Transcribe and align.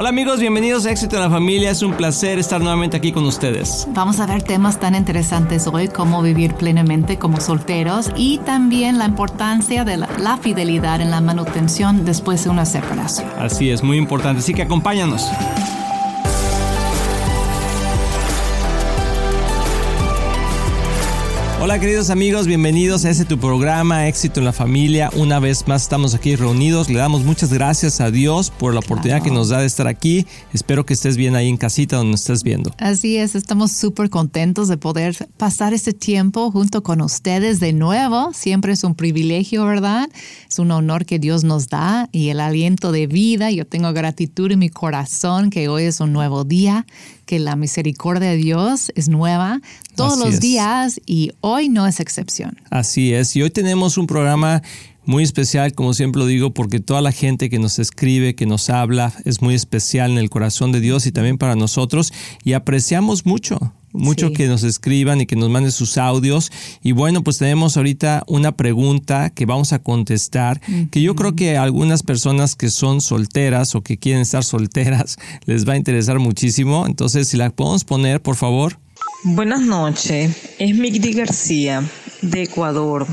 Hola 0.00 0.10
amigos, 0.10 0.38
bienvenidos 0.38 0.86
a 0.86 0.92
Éxito 0.92 1.16
en 1.16 1.22
la 1.22 1.28
Familia. 1.28 1.72
Es 1.72 1.82
un 1.82 1.92
placer 1.92 2.38
estar 2.38 2.60
nuevamente 2.60 2.96
aquí 2.96 3.10
con 3.10 3.24
ustedes. 3.26 3.84
Vamos 3.94 4.20
a 4.20 4.26
ver 4.26 4.44
temas 4.44 4.78
tan 4.78 4.94
interesantes 4.94 5.66
hoy 5.66 5.88
como 5.88 6.22
vivir 6.22 6.54
plenamente 6.54 7.18
como 7.18 7.40
solteros 7.40 8.12
y 8.14 8.38
también 8.38 8.98
la 8.98 9.06
importancia 9.06 9.84
de 9.84 9.96
la, 9.96 10.08
la 10.20 10.36
fidelidad 10.36 11.00
en 11.00 11.10
la 11.10 11.20
manutención 11.20 12.04
después 12.04 12.44
de 12.44 12.50
una 12.50 12.64
separación. 12.64 13.28
Así 13.40 13.70
es, 13.70 13.82
muy 13.82 13.96
importante. 13.96 14.38
Así 14.38 14.54
que 14.54 14.62
acompáñanos. 14.62 15.26
Hola 21.68 21.80
queridos 21.80 22.08
amigos, 22.08 22.46
bienvenidos 22.46 23.04
a 23.04 23.10
este 23.10 23.26
tu 23.26 23.38
programa 23.38 24.08
Éxito 24.08 24.40
en 24.40 24.46
la 24.46 24.54
Familia. 24.54 25.10
Una 25.14 25.38
vez 25.38 25.68
más 25.68 25.82
estamos 25.82 26.14
aquí 26.14 26.34
reunidos. 26.34 26.88
Le 26.88 26.98
damos 26.98 27.24
muchas 27.24 27.52
gracias 27.52 28.00
a 28.00 28.10
Dios 28.10 28.50
por 28.50 28.72
la 28.72 28.80
oportunidad 28.80 29.22
que 29.22 29.30
nos 29.30 29.50
da 29.50 29.60
de 29.60 29.66
estar 29.66 29.86
aquí. 29.86 30.26
Espero 30.54 30.86
que 30.86 30.94
estés 30.94 31.18
bien 31.18 31.36
ahí 31.36 31.46
en 31.46 31.58
casita 31.58 31.96
donde 31.96 32.12
nos 32.12 32.22
estés 32.22 32.42
viendo. 32.42 32.72
Así 32.78 33.18
es, 33.18 33.34
estamos 33.34 33.70
súper 33.72 34.08
contentos 34.08 34.68
de 34.68 34.78
poder 34.78 35.28
pasar 35.36 35.74
este 35.74 35.92
tiempo 35.92 36.50
junto 36.50 36.82
con 36.82 37.02
ustedes 37.02 37.60
de 37.60 37.74
nuevo. 37.74 38.32
Siempre 38.32 38.72
es 38.72 38.82
un 38.82 38.94
privilegio, 38.94 39.66
¿verdad? 39.66 40.08
Es 40.48 40.58
un 40.58 40.70
honor 40.70 41.04
que 41.04 41.18
Dios 41.18 41.44
nos 41.44 41.68
da 41.68 42.08
y 42.12 42.30
el 42.30 42.40
aliento 42.40 42.92
de 42.92 43.06
vida. 43.06 43.50
Yo 43.50 43.66
tengo 43.66 43.92
gratitud 43.92 44.50
en 44.50 44.60
mi 44.60 44.70
corazón 44.70 45.50
que 45.50 45.68
hoy 45.68 45.82
es 45.82 46.00
un 46.00 46.14
nuevo 46.14 46.44
día 46.44 46.86
que 47.26 47.38
la 47.38 47.56
misericordia 47.56 48.30
de 48.30 48.36
Dios 48.38 48.90
es 48.94 49.10
nueva 49.10 49.60
todos 49.98 50.12
Así 50.12 50.24
los 50.24 50.34
es. 50.34 50.40
días 50.40 51.00
y 51.06 51.32
hoy 51.40 51.57
no 51.68 51.86
es 51.88 51.98
excepción. 51.98 52.56
Así 52.70 53.12
es, 53.12 53.34
y 53.34 53.42
hoy 53.42 53.50
tenemos 53.50 53.98
un 53.98 54.06
programa 54.06 54.62
muy 55.04 55.24
especial, 55.24 55.72
como 55.72 55.94
siempre 55.94 56.20
lo 56.20 56.26
digo, 56.26 56.52
porque 56.52 56.80
toda 56.80 57.00
la 57.00 57.12
gente 57.12 57.48
que 57.48 57.58
nos 57.58 57.78
escribe, 57.78 58.34
que 58.34 58.44
nos 58.46 58.68
habla, 58.70 59.12
es 59.24 59.40
muy 59.40 59.54
especial 59.54 60.10
en 60.12 60.18
el 60.18 60.28
corazón 60.30 60.70
de 60.70 60.80
Dios 60.80 61.06
y 61.06 61.12
también 61.12 61.38
para 61.38 61.56
nosotros, 61.56 62.12
y 62.44 62.52
apreciamos 62.52 63.26
mucho. 63.26 63.72
Mucho 63.94 64.28
Sí. 64.28 64.34
que 64.34 64.48
nos 64.48 64.64
escriban 64.64 65.22
y 65.22 65.26
que 65.26 65.34
nos 65.34 65.48
manden 65.48 65.72
sus 65.72 65.96
audios. 65.96 66.52
Y 66.82 66.92
bueno, 66.92 67.24
pues 67.24 67.38
tenemos 67.38 67.78
ahorita 67.78 68.22
una 68.26 68.52
pregunta 68.54 69.30
que 69.30 69.46
vamos 69.46 69.72
a 69.72 69.78
contestar, 69.78 70.60
que 70.90 71.00
yo 71.00 71.14
creo 71.14 71.34
que 71.34 71.56
a 71.56 71.62
algunas 71.62 72.02
personas 72.02 72.54
que 72.54 72.68
son 72.68 73.00
solteras 73.00 73.74
o 73.74 73.80
que 73.80 73.96
quieren 73.96 74.20
estar 74.20 74.44
solteras 74.44 75.16
les 75.46 75.66
va 75.66 75.72
a 75.72 75.76
interesar 75.78 76.18
muchísimo. 76.18 76.84
Entonces, 76.86 77.28
si 77.28 77.38
la 77.38 77.48
podemos 77.48 77.84
poner, 77.84 78.20
por 78.20 78.36
favor. 78.36 78.78
Buenas 79.24 79.62
noches, 79.62 80.30
es 80.60 80.76
Migdi 80.76 81.12
García 81.12 81.82
de 82.22 82.44
Ecuador. 82.44 83.04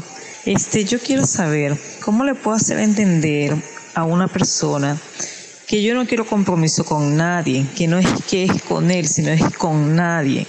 Este, 0.46 0.86
yo 0.86 1.00
quiero 1.00 1.26
saber 1.26 1.76
cómo 2.00 2.24
le 2.24 2.36
puedo 2.36 2.56
hacer 2.56 2.78
entender 2.78 3.56
a 3.96 4.04
una 4.04 4.28
persona 4.28 5.00
que 5.66 5.82
yo 5.82 5.96
no 5.96 6.06
quiero 6.06 6.28
compromiso 6.28 6.86
con 6.86 7.18
nadie, 7.18 7.66
que 7.76 7.88
no 7.88 7.98
es 7.98 8.08
que 8.30 8.44
es 8.44 8.62
con 8.62 8.92
él, 8.92 9.08
sino 9.08 9.32
es 9.32 9.42
con 9.58 9.96
nadie, 9.96 10.46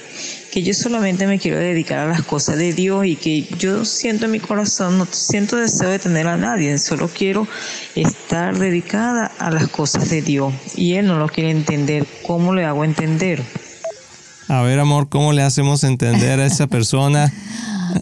que 0.52 0.62
yo 0.62 0.74
solamente 0.74 1.26
me 1.26 1.38
quiero 1.38 1.58
dedicar 1.58 2.00
a 2.00 2.06
las 2.06 2.20
cosas 2.20 2.58
de 2.58 2.74
Dios 2.74 3.06
y 3.06 3.16
que 3.16 3.48
yo 3.58 3.86
siento 3.86 4.26
en 4.26 4.32
mi 4.32 4.40
corazón, 4.40 4.98
no 4.98 5.06
siento 5.10 5.56
deseo 5.56 5.88
de 5.88 5.98
tener 5.98 6.26
a 6.26 6.36
nadie, 6.36 6.76
solo 6.76 7.08
quiero 7.08 7.48
estar 7.94 8.58
dedicada 8.58 9.32
a 9.38 9.50
las 9.50 9.68
cosas 9.68 10.10
de 10.10 10.20
Dios 10.20 10.52
y 10.76 10.96
él 10.96 11.06
no 11.06 11.18
lo 11.18 11.28
quiere 11.30 11.50
entender, 11.50 12.06
¿cómo 12.26 12.54
le 12.54 12.66
hago 12.66 12.84
entender? 12.84 13.42
A 14.48 14.62
ver, 14.62 14.78
amor, 14.78 15.08
¿cómo 15.08 15.32
le 15.32 15.42
hacemos 15.42 15.82
entender 15.82 16.38
a 16.40 16.46
esa 16.46 16.66
persona? 16.68 17.32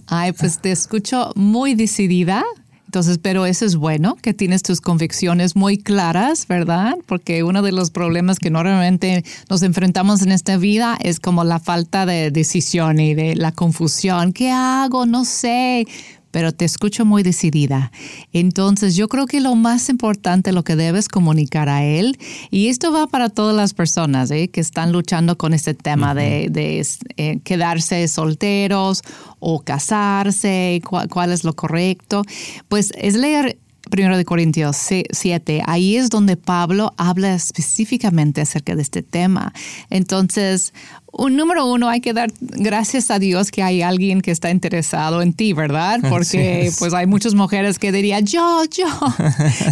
Ay, 0.06 0.32
pues 0.32 0.58
te 0.58 0.72
escucho 0.72 1.32
muy 1.36 1.74
decidida. 1.74 2.44
Entonces, 2.86 3.18
pero 3.20 3.44
eso 3.44 3.64
es 3.64 3.74
bueno, 3.74 4.16
que 4.22 4.34
tienes 4.34 4.62
tus 4.62 4.80
convicciones 4.80 5.56
muy 5.56 5.78
claras, 5.78 6.46
¿verdad? 6.46 6.94
Porque 7.06 7.42
uno 7.42 7.60
de 7.60 7.72
los 7.72 7.90
problemas 7.90 8.38
que 8.38 8.50
normalmente 8.50 9.24
nos 9.50 9.62
enfrentamos 9.62 10.22
en 10.22 10.30
esta 10.30 10.58
vida 10.58 10.96
es 11.00 11.18
como 11.18 11.42
la 11.42 11.58
falta 11.58 12.06
de 12.06 12.30
decisión 12.30 13.00
y 13.00 13.14
de 13.14 13.34
la 13.34 13.50
confusión. 13.50 14.32
¿Qué 14.32 14.52
hago? 14.52 15.06
No 15.06 15.24
sé. 15.24 15.86
Pero 16.34 16.50
te 16.50 16.64
escucho 16.64 17.04
muy 17.04 17.22
decidida. 17.22 17.92
Entonces, 18.32 18.96
yo 18.96 19.06
creo 19.06 19.26
que 19.26 19.40
lo 19.40 19.54
más 19.54 19.88
importante, 19.88 20.50
lo 20.50 20.64
que 20.64 20.74
debes 20.74 21.08
comunicar 21.08 21.68
a 21.68 21.84
él, 21.84 22.18
y 22.50 22.70
esto 22.70 22.92
va 22.92 23.06
para 23.06 23.28
todas 23.28 23.54
las 23.54 23.72
personas 23.72 24.32
¿eh? 24.32 24.48
que 24.48 24.60
están 24.60 24.90
luchando 24.90 25.38
con 25.38 25.54
este 25.54 25.74
tema 25.74 26.12
de, 26.12 26.48
de, 26.50 26.84
eh, 27.18 27.38
quedarse 27.44 28.08
solteros 28.08 29.02
o 29.38 29.60
casarse, 29.60 30.82
cuál, 30.84 31.08
cuál 31.08 31.30
es 31.30 31.44
lo 31.44 31.54
correcto, 31.54 32.24
pues 32.68 32.92
es 32.96 33.14
leer 33.14 33.56
Primero 33.90 34.16
de 34.16 34.24
Corintios 34.24 34.76
7, 34.78 35.62
ahí 35.66 35.96
es 35.96 36.08
donde 36.08 36.36
Pablo 36.38 36.94
habla 36.96 37.34
específicamente 37.34 38.40
acerca 38.40 38.74
de 38.74 38.82
este 38.82 39.02
tema. 39.02 39.52
Entonces, 39.90 40.72
un 41.16 41.36
número 41.36 41.66
uno, 41.66 41.88
hay 41.88 42.00
que 42.00 42.12
dar 42.12 42.32
gracias 42.38 43.10
a 43.10 43.18
Dios 43.18 43.50
que 43.50 43.62
hay 43.62 43.82
alguien 43.82 44.20
que 44.20 44.30
está 44.30 44.50
interesado 44.50 45.22
en 45.22 45.32
ti, 45.32 45.52
¿verdad? 45.52 46.00
Porque 46.08 46.66
es. 46.66 46.78
pues 46.78 46.92
hay 46.92 47.06
muchas 47.06 47.34
mujeres 47.34 47.78
que 47.78 47.92
dirían, 47.92 48.26
yo, 48.26 48.64
yo, 48.70 48.86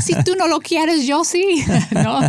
si 0.01 0.15
tú 0.25 0.35
no 0.37 0.49
lo 0.49 0.61
quieres, 0.61 1.07
yo 1.07 1.25
sí, 1.25 1.65
¿no? 1.91 2.21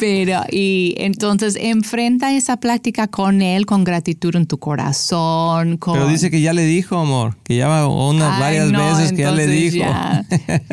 Pero, 0.00 0.40
y 0.50 0.94
entonces 0.96 1.56
enfrenta 1.60 2.32
esa 2.32 2.56
plática 2.56 3.06
con 3.06 3.42
él 3.42 3.66
con 3.66 3.84
gratitud 3.84 4.34
en 4.34 4.46
tu 4.46 4.58
corazón. 4.58 5.76
Con, 5.76 5.92
Pero 5.92 6.08
dice 6.08 6.30
que 6.30 6.40
ya 6.40 6.54
le 6.54 6.64
dijo, 6.64 6.96
amor, 6.96 7.36
que 7.44 7.56
ya 7.56 7.68
va 7.68 7.86
unas 7.86 8.32
Ay, 8.36 8.40
varias 8.40 8.70
no, 8.70 8.82
veces 8.82 9.12
que 9.12 9.18
ya 9.18 9.30
le 9.30 9.46
dijo. 9.46 9.76
ya. 9.76 10.24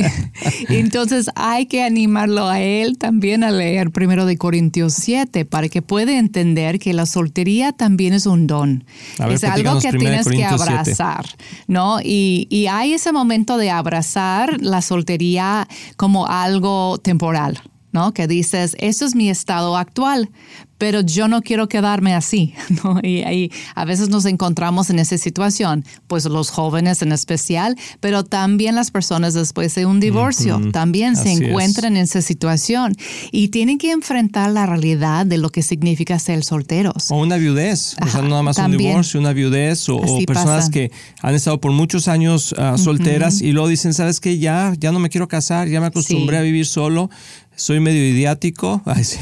entonces 0.70 1.30
hay 1.36 1.66
que 1.66 1.84
animarlo 1.84 2.48
a 2.48 2.62
él 2.62 2.98
también 2.98 3.44
a 3.44 3.52
leer 3.52 3.92
primero 3.92 4.26
de 4.26 4.38
Corintios 4.38 4.94
7 4.94 5.44
para 5.44 5.68
que 5.68 5.82
pueda 5.82 6.18
entender 6.18 6.80
que 6.80 6.94
la 6.94 7.06
soltería 7.06 7.74
también 7.74 8.14
es 8.14 8.26
un 8.26 8.48
don. 8.48 8.86
Ver, 9.20 9.34
es 9.34 9.44
algo 9.44 9.80
que 9.82 9.92
tienes 9.92 10.20
que 10.20 10.24
Corintios 10.24 10.62
7. 10.62 10.72
abrazar, 10.72 11.26
¿no? 11.68 12.00
Y, 12.02 12.48
y 12.50 12.68
hay 12.68 12.94
ese 12.94 13.12
momento 13.12 13.58
de 13.58 13.72
abrazar 13.72 14.62
la 14.62 14.82
soltería 14.82 15.68
como 15.98 16.28
algo 16.28 16.98
temporal. 17.00 17.60
¿No? 17.92 18.14
Que 18.14 18.28
dices, 18.28 18.76
eso 18.80 19.06
es 19.06 19.16
mi 19.16 19.30
estado 19.30 19.78
actual, 19.78 20.30
pero 20.78 21.02
yo 21.02 21.28
no 21.28 21.42
quiero 21.42 21.68
quedarme 21.68 22.14
así, 22.14 22.54
¿no? 22.84 23.00
Y 23.02 23.50
a 23.76 23.86
veces 23.86 24.10
nos 24.10 24.26
encontramos 24.26 24.90
en 24.92 25.00
esa 25.00 25.18
situación, 25.18 25.84
pues 26.08 26.26
los 26.26 26.50
jóvenes 26.52 27.02
en 27.02 27.12
especial, 27.12 27.76
pero 28.00 28.24
también 28.24 28.76
las 28.76 28.92
personas 28.92 29.34
después 29.34 29.74
de 29.76 29.86
un 29.88 30.00
divorcio, 30.00 30.58
Ujú. 30.58 30.72
también 30.72 31.16
se 31.16 31.32
Así 31.32 31.44
es. 31.44 31.50
encuentran 31.50 31.98
en 31.98 32.04
esa 32.04 32.22
situación 32.22 32.94
y 33.32 33.48
tienen 33.48 33.78
que 33.80 33.92
enfrentar 33.92 34.52
la 34.52 34.66
realidad 34.68 35.26
de 35.26 35.38
lo 35.40 35.50
que 35.50 35.64
significa 35.64 36.20
ser 36.20 36.44
solteros. 36.44 37.10
O 37.10 37.16
una 37.16 37.38
viudez, 37.38 37.94
o 37.94 38.06
sea, 38.06 38.08
Ajá, 38.08 38.22
no 38.22 38.30
nada 38.30 38.44
más 38.44 38.58
un 38.58 38.64
también. 38.66 38.90
divorcio, 38.92 39.20
una 39.20 39.34
viudez, 39.34 39.90
o, 39.90 39.96
o 39.96 40.20
personas 40.26 40.66
pasa. 40.66 40.72
que 40.72 40.92
han 41.22 41.34
estado 41.34 41.60
por 41.60 41.72
muchos 41.72 42.08
años 42.08 42.54
ah, 42.58 42.78
solteras 42.78 43.42
y 43.42 43.52
luego 43.54 43.68
dicen, 43.70 43.94
¿sabes 43.96 44.20
qué? 44.20 44.38
Ya, 44.38 44.74
ya 44.78 44.92
no 44.92 45.00
me 45.00 45.10
quiero 45.10 45.28
casar, 45.28 45.68
ya 45.70 45.80
me 45.80 45.88
acostumbré 45.88 46.38
Sí. 46.38 46.40
a 46.40 46.44
vivir 46.44 46.66
solo, 46.68 47.10
soy 47.58 47.80
medio 47.82 48.08
idiático. 48.08 48.82
Ay, 48.86 49.04
sí, 49.04 49.18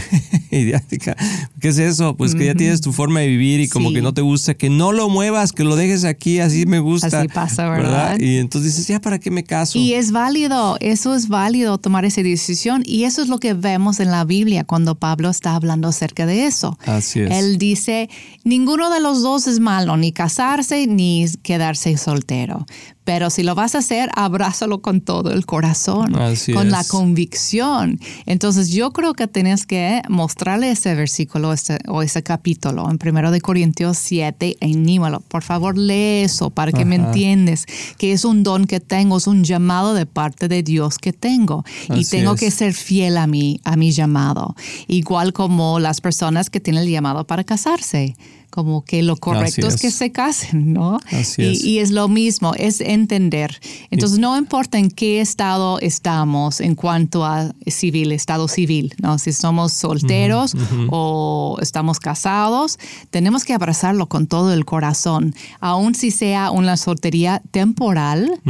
idiática. 0.51 1.15
¿Qué 1.59 1.69
es 1.69 1.77
eso? 1.79 2.15
Pues 2.15 2.35
que 2.35 2.45
ya 2.45 2.53
tienes 2.53 2.81
tu 2.81 2.93
forma 2.93 3.21
de 3.21 3.27
vivir 3.27 3.59
y 3.61 3.67
como 3.69 3.89
Sí. 3.89 3.95
que 3.95 4.01
no 4.01 4.13
te 4.13 4.21
gusta, 4.21 4.53
que 4.53 4.69
no 4.69 4.91
lo 4.91 5.09
muevas, 5.09 5.51
que 5.53 5.63
lo 5.63 5.75
dejes 5.75 6.03
aquí, 6.03 6.39
así 6.39 6.65
me 6.65 6.79
gusta. 6.79 7.07
Así 7.19 7.27
pasa, 7.29 7.67
¿verdad? 7.69 8.19
Y 8.19 8.37
entonces 8.37 8.73
dices, 8.75 8.87
¿ya 8.87 8.99
para 9.01 9.19
qué 9.19 9.31
me 9.31 9.43
caso? 9.43 9.79
Y 9.79 9.93
es 9.93 10.11
válido, 10.11 10.77
eso 10.81 11.15
es 11.15 11.27
válido 11.29 11.77
tomar 11.77 12.05
esa 12.05 12.21
decisión 12.21 12.83
y 12.85 13.05
eso 13.05 13.21
es 13.21 13.29
lo 13.29 13.39
que 13.39 13.53
vemos 13.53 13.99
en 13.99 14.11
la 14.11 14.25
Biblia 14.25 14.63
cuando 14.65 14.95
Pablo 14.95 15.29
está 15.29 15.55
hablando 15.55 15.87
acerca 15.87 16.25
de 16.25 16.45
eso. 16.45 16.77
Así 16.85 17.21
es. 17.21 17.31
Él 17.31 17.57
dice, 17.57 18.09
ninguno 18.43 18.89
de 18.89 18.99
los 18.99 19.21
dos 19.23 19.47
es 19.47 19.59
malo, 19.59 19.95
ni 19.97 20.11
casarse 20.11 20.87
ni 20.87 21.25
quedarse 21.41 21.95
soltero. 21.97 22.65
Pero 23.05 23.29
si 23.29 23.43
lo 23.43 23.55
vas 23.55 23.75
a 23.75 23.77
hacer, 23.77 24.09
abrázalo 24.15 24.81
con 24.81 24.99
todo 24.99 25.31
el 25.31 25.45
corazón, 25.45 26.15
Así 26.17 26.51
con 26.53 26.69
la 26.71 26.81
es. 26.81 26.87
convicción. 26.89 27.99
Entonces 28.25 28.69
yo 28.69 28.91
creo 28.91 29.13
que 29.13 29.27
tienes 29.27 29.65
que 29.65 30.01
mostrarle 30.09 30.71
ese 30.71 30.95
versículo 30.95 31.53
ese- 31.53 31.79
o 31.87 32.01
ese 32.01 32.23
capítulo 32.23 32.89
en 32.89 32.97
1 32.97 33.31
de 33.31 33.41
Corintios 33.41 33.97
7, 33.97 34.57
anímalo. 34.61 35.19
Por 35.21 35.43
favor, 35.43 35.77
lee 35.77 36.23
eso 36.23 36.49
para 36.49 36.71
que 36.71 36.83
me 36.85 36.95
Ajá. 36.97 37.07
entiendes 37.07 37.65
que 37.97 38.11
es 38.11 38.25
un 38.25 38.43
don 38.43 38.65
que 38.65 38.79
tengo, 38.79 39.17
es 39.17 39.27
un 39.27 39.43
llamado 39.43 39.93
de 39.93 40.05
parte 40.05 40.47
de 40.47 40.63
Dios 40.63 40.97
que 40.97 41.13
tengo. 41.13 41.63
y 41.89 42.01
Así 42.01 42.17
tengo 42.17 42.33
es. 42.33 42.39
que 42.39 42.51
ser 42.51 42.73
fiel 42.73 43.17
a 43.17 43.27
mi, 43.27 43.59
a 43.63 43.75
mi 43.75 43.91
llamado. 43.91 44.55
Igual 44.87 45.31
como 45.33 45.79
las 45.79 46.01
personas 46.01 46.49
que 46.49 46.59
tienen 46.59 46.83
el 46.83 46.89
llamado 46.89 47.25
para 47.27 47.43
casarse. 47.43 48.15
Como 48.51 48.85
que 48.85 49.03
lo 49.03 49.17
correcto 49.17 49.67
Así 49.67 49.75
es. 49.75 49.81
que 49.81 49.87
es. 49.87 49.95
se 49.95 50.11
casen, 50.13 50.71
¿no? 50.71 50.97
Así 51.11 51.41
y, 51.41 51.45
es. 51.51 51.63
y 51.65 51.79
es 51.79 51.91
lo 51.91 52.07
mismo, 52.07 52.53
es 52.55 52.79
entender. 52.95 53.59
Entonces, 53.91 54.17
no 54.17 54.37
importa 54.37 54.79
en 54.79 54.89
qué 54.89 55.21
estado 55.21 55.79
estamos 55.79 56.59
en 56.59 56.75
cuanto 56.75 57.23
a 57.23 57.53
civil, 57.67 58.11
estado 58.11 58.47
civil, 58.47 58.93
¿no? 58.99 59.19
Si 59.19 59.31
somos 59.31 59.73
solteros 59.73 60.55
o 60.89 61.57
estamos 61.61 61.99
casados, 61.99 62.79
tenemos 63.11 63.43
que 63.45 63.53
abrazarlo 63.53 64.07
con 64.07 64.27
todo 64.27 64.53
el 64.53 64.65
corazón, 64.65 65.35
aun 65.59 65.93
si 65.95 66.11
sea 66.11 66.51
una 66.51 66.77
soltería 66.77 67.41
temporal, 67.51 68.41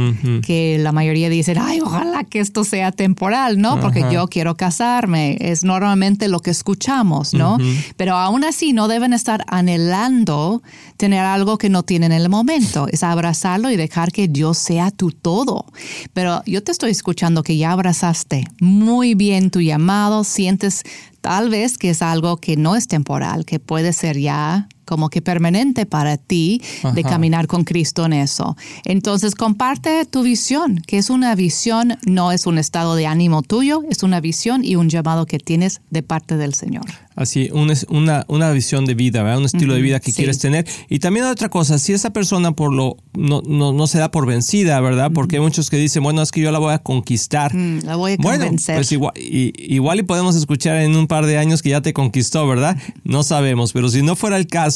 que 0.42 0.78
la 0.80 0.92
mayoría 0.92 1.28
dicen, 1.28 1.58
ay, 1.60 1.80
ojalá 1.80 2.24
que 2.24 2.40
esto 2.40 2.64
sea 2.64 2.92
temporal, 2.92 3.60
¿no? 3.60 3.80
Porque 3.80 4.04
yo 4.10 4.28
quiero 4.28 4.56
casarme. 4.56 5.36
Es 5.40 5.64
normalmente 5.64 6.28
lo 6.28 6.40
que 6.40 6.50
escuchamos, 6.50 7.34
¿no? 7.34 7.58
Pero 7.96 8.16
aún 8.16 8.44
así 8.44 8.72
no 8.72 8.88
deben 8.88 9.12
estar 9.12 9.44
anhelando 9.48 10.62
tener 10.96 11.20
algo 11.20 11.58
que 11.58 11.68
no 11.68 11.82
tienen 11.82 12.12
en 12.12 12.22
el 12.22 12.28
momento. 12.28 12.86
Es 12.90 13.02
abrazarlo 13.02 13.70
y 13.70 13.76
dejar 13.76 14.12
que 14.12 14.28
Dios 14.28 14.58
sea 14.58 14.90
tu 14.90 15.10
todo. 15.10 15.66
Pero 16.12 16.42
yo 16.46 16.62
te 16.62 16.72
estoy 16.72 16.90
escuchando 16.90 17.42
que 17.42 17.56
ya 17.56 17.72
abrazaste 17.72 18.46
muy 18.60 19.14
bien 19.14 19.50
tu 19.50 19.60
llamado, 19.60 20.24
sientes 20.24 20.82
tal 21.20 21.50
vez 21.50 21.78
que 21.78 21.90
es 21.90 22.02
algo 22.02 22.36
que 22.36 22.56
no 22.56 22.76
es 22.76 22.88
temporal, 22.88 23.44
que 23.44 23.58
puede 23.58 23.92
ser 23.92 24.18
ya 24.18 24.68
como 24.86 25.10
que 25.10 25.20
permanente 25.20 25.84
para 25.84 26.16
ti 26.16 26.62
de 26.94 27.02
caminar 27.02 27.46
con 27.46 27.64
Cristo 27.64 28.06
en 28.06 28.14
eso. 28.14 28.56
Entonces, 28.84 29.34
comparte 29.34 30.06
tu 30.06 30.22
visión, 30.22 30.80
que 30.86 30.96
es 30.96 31.10
una 31.10 31.34
visión, 31.34 31.98
no 32.06 32.32
es 32.32 32.46
un 32.46 32.56
estado 32.56 32.94
de 32.94 33.06
ánimo 33.06 33.42
tuyo, 33.42 33.82
es 33.90 34.02
una 34.02 34.20
visión 34.20 34.64
y 34.64 34.76
un 34.76 34.88
llamado 34.88 35.26
que 35.26 35.38
tienes 35.38 35.82
de 35.90 36.02
parte 36.02 36.36
del 36.36 36.54
Señor. 36.54 36.84
Así, 37.16 37.48
una, 37.52 38.24
una 38.28 38.50
visión 38.50 38.84
de 38.84 38.94
vida, 38.94 39.22
¿verdad? 39.22 39.38
un 39.38 39.46
estilo 39.46 39.72
de 39.72 39.80
vida 39.80 40.00
que 40.00 40.12
quieres 40.12 40.38
tener. 40.38 40.66
Y 40.90 40.98
también 40.98 41.24
otra 41.24 41.48
cosa, 41.48 41.78
si 41.78 41.94
esa 41.94 42.10
persona 42.10 42.52
por 42.52 42.74
lo 42.74 42.98
no, 43.14 43.40
no, 43.42 43.86
se 43.86 43.98
da 43.98 44.10
por 44.10 44.26
vencida, 44.26 44.78
¿verdad? 44.80 45.10
Porque 45.14 45.36
hay 45.36 45.42
muchos 45.42 45.70
que 45.70 45.78
dicen, 45.78 46.02
bueno, 46.02 46.20
es 46.20 46.30
que 46.30 46.42
yo 46.42 46.50
la 46.50 46.58
voy 46.58 46.74
a 46.74 46.78
conquistar. 46.78 47.54
Mm, 47.54 47.80
la 47.84 47.96
voy 47.96 48.12
a 48.12 48.16
convencer. 48.18 48.74
Bueno, 48.74 48.78
pues 48.78 48.92
igual 48.92 49.12
y, 49.16 49.74
igual 49.74 50.00
y 50.00 50.02
podemos 50.02 50.36
escuchar 50.36 50.76
en 50.76 50.94
un 50.94 51.06
par 51.06 51.24
de 51.24 51.38
años 51.38 51.62
que 51.62 51.70
ya 51.70 51.80
te 51.80 51.94
conquistó, 51.94 52.46
¿verdad? 52.46 52.76
No 53.04 53.22
sabemos, 53.22 53.72
pero 53.72 53.88
si 53.88 54.02
no 54.02 54.14
fuera 54.14 54.36
el 54.36 54.46
caso, 54.46 54.75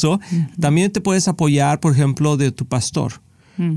también 0.58 0.92
te 0.92 1.00
puedes 1.00 1.28
apoyar, 1.28 1.80
por 1.80 1.92
ejemplo, 1.92 2.36
de 2.36 2.52
tu 2.52 2.66
pastor 2.66 3.20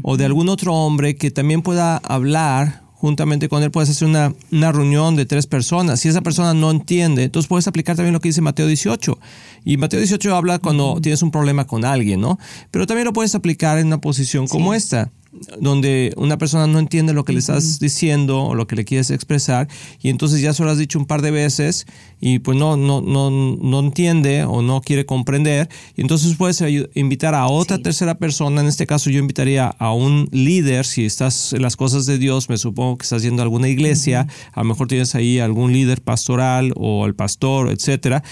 o 0.02 0.16
de 0.16 0.24
algún 0.24 0.48
otro 0.48 0.74
hombre 0.74 1.18
que 1.18 1.30
también 1.30 1.62
pueda 1.62 1.98
hablar 1.98 2.84
juntamente 3.04 3.50
con 3.50 3.62
él 3.64 3.70
puedes 3.70 3.90
hacer 3.90 4.08
una, 4.08 4.34
una, 4.50 4.72
reunión 4.72 5.18
de 5.18 5.26
tres 5.26 5.46
personas. 5.46 6.00
Si 6.00 6.08
esa 6.08 6.22
persona 6.22 6.54
no 6.54 6.72
entiende, 6.72 7.26
entonces 7.26 7.50
puedes 7.50 7.68
aplicar 7.68 7.98
también 7.98 8.14
lo 8.14 8.22
que 8.22 8.30
dice 8.30 8.40
Mateo 8.40 8.66
18. 8.66 9.20
Y 9.66 9.78
Mateo 9.78 10.00
18 10.00 10.36
habla 10.36 10.60
cuando 10.60 11.00
tienes 11.02 11.22
un 11.22 11.32
problema 11.32 11.66
con 11.66 11.86
alguien, 11.86 12.22
¿no? 12.22 12.38
Pero 12.72 12.86
también 12.86 13.06
lo 13.06 13.14
puedes 13.14 13.36
aplicar 13.36 13.78
en 13.78 13.88
una 13.88 14.02
posición 14.02 14.48
como 14.48 14.74
esta 14.74 15.12
donde 15.60 16.14
una 16.16 16.38
persona 16.38 16.68
no 16.68 16.80
entiende 16.80 17.14
lo 17.14 17.26
que 17.26 17.34
le 17.34 17.40
estás 17.40 17.80
diciendo 17.80 18.44
o 18.44 18.56
lo 18.56 18.68
que 18.68 18.76
le 18.76 18.86
quieres 18.86 19.10
expresar 19.10 19.68
y 20.02 20.10
entonces 20.10 20.42
ya 20.42 20.54
se 20.54 20.64
lo 20.64 20.70
has 20.70 20.78
dicho 20.78 21.00
un 21.00 21.06
par 21.06 21.22
de 21.22 21.32
veces 21.32 21.88
y 22.20 22.40
pues 22.40 22.58
no, 22.58 22.78
no, 22.78 23.02
no, 23.02 23.30
no 23.32 23.80
entiende 23.80 24.44
o 24.44 24.62
no 24.62 24.82
quiere 24.82 25.06
comprender 25.06 25.70
y 25.96 26.02
entonces 26.02 26.36
puedes 26.36 26.64
invitar 26.94 27.34
a 27.34 27.48
otra 27.48 27.80
tercera 27.80 28.16
persona, 28.16 28.62
en 28.62 28.68
este 28.68 28.86
caso 28.86 29.10
yo 29.10 29.20
invitaría 29.20 29.68
a 29.68 29.94
un 29.94 30.30
líder, 30.32 30.86
si 30.86 31.06
estás 31.06 31.54
en 31.54 31.64
las 31.64 31.76
cosas 31.76 32.06
de 32.06 32.18
Dios, 32.18 32.50
me 32.50 32.58
supongo 32.58 32.98
que 32.98 33.04
estás 33.04 33.24
yendo 33.24 33.42
a 33.42 33.46
alguna 33.46 33.68
iglesia, 33.68 34.28
a 34.54 34.60
lo 34.62 34.66
mejor 34.66 34.88
tienes 34.88 35.16
ahí 35.16 35.40
algún 35.40 35.74
líder 35.74 36.02
pastoral 36.02 36.74
o 36.76 37.06
el 37.08 37.16
pastor, 37.16 37.72
etcétera, 37.72 38.24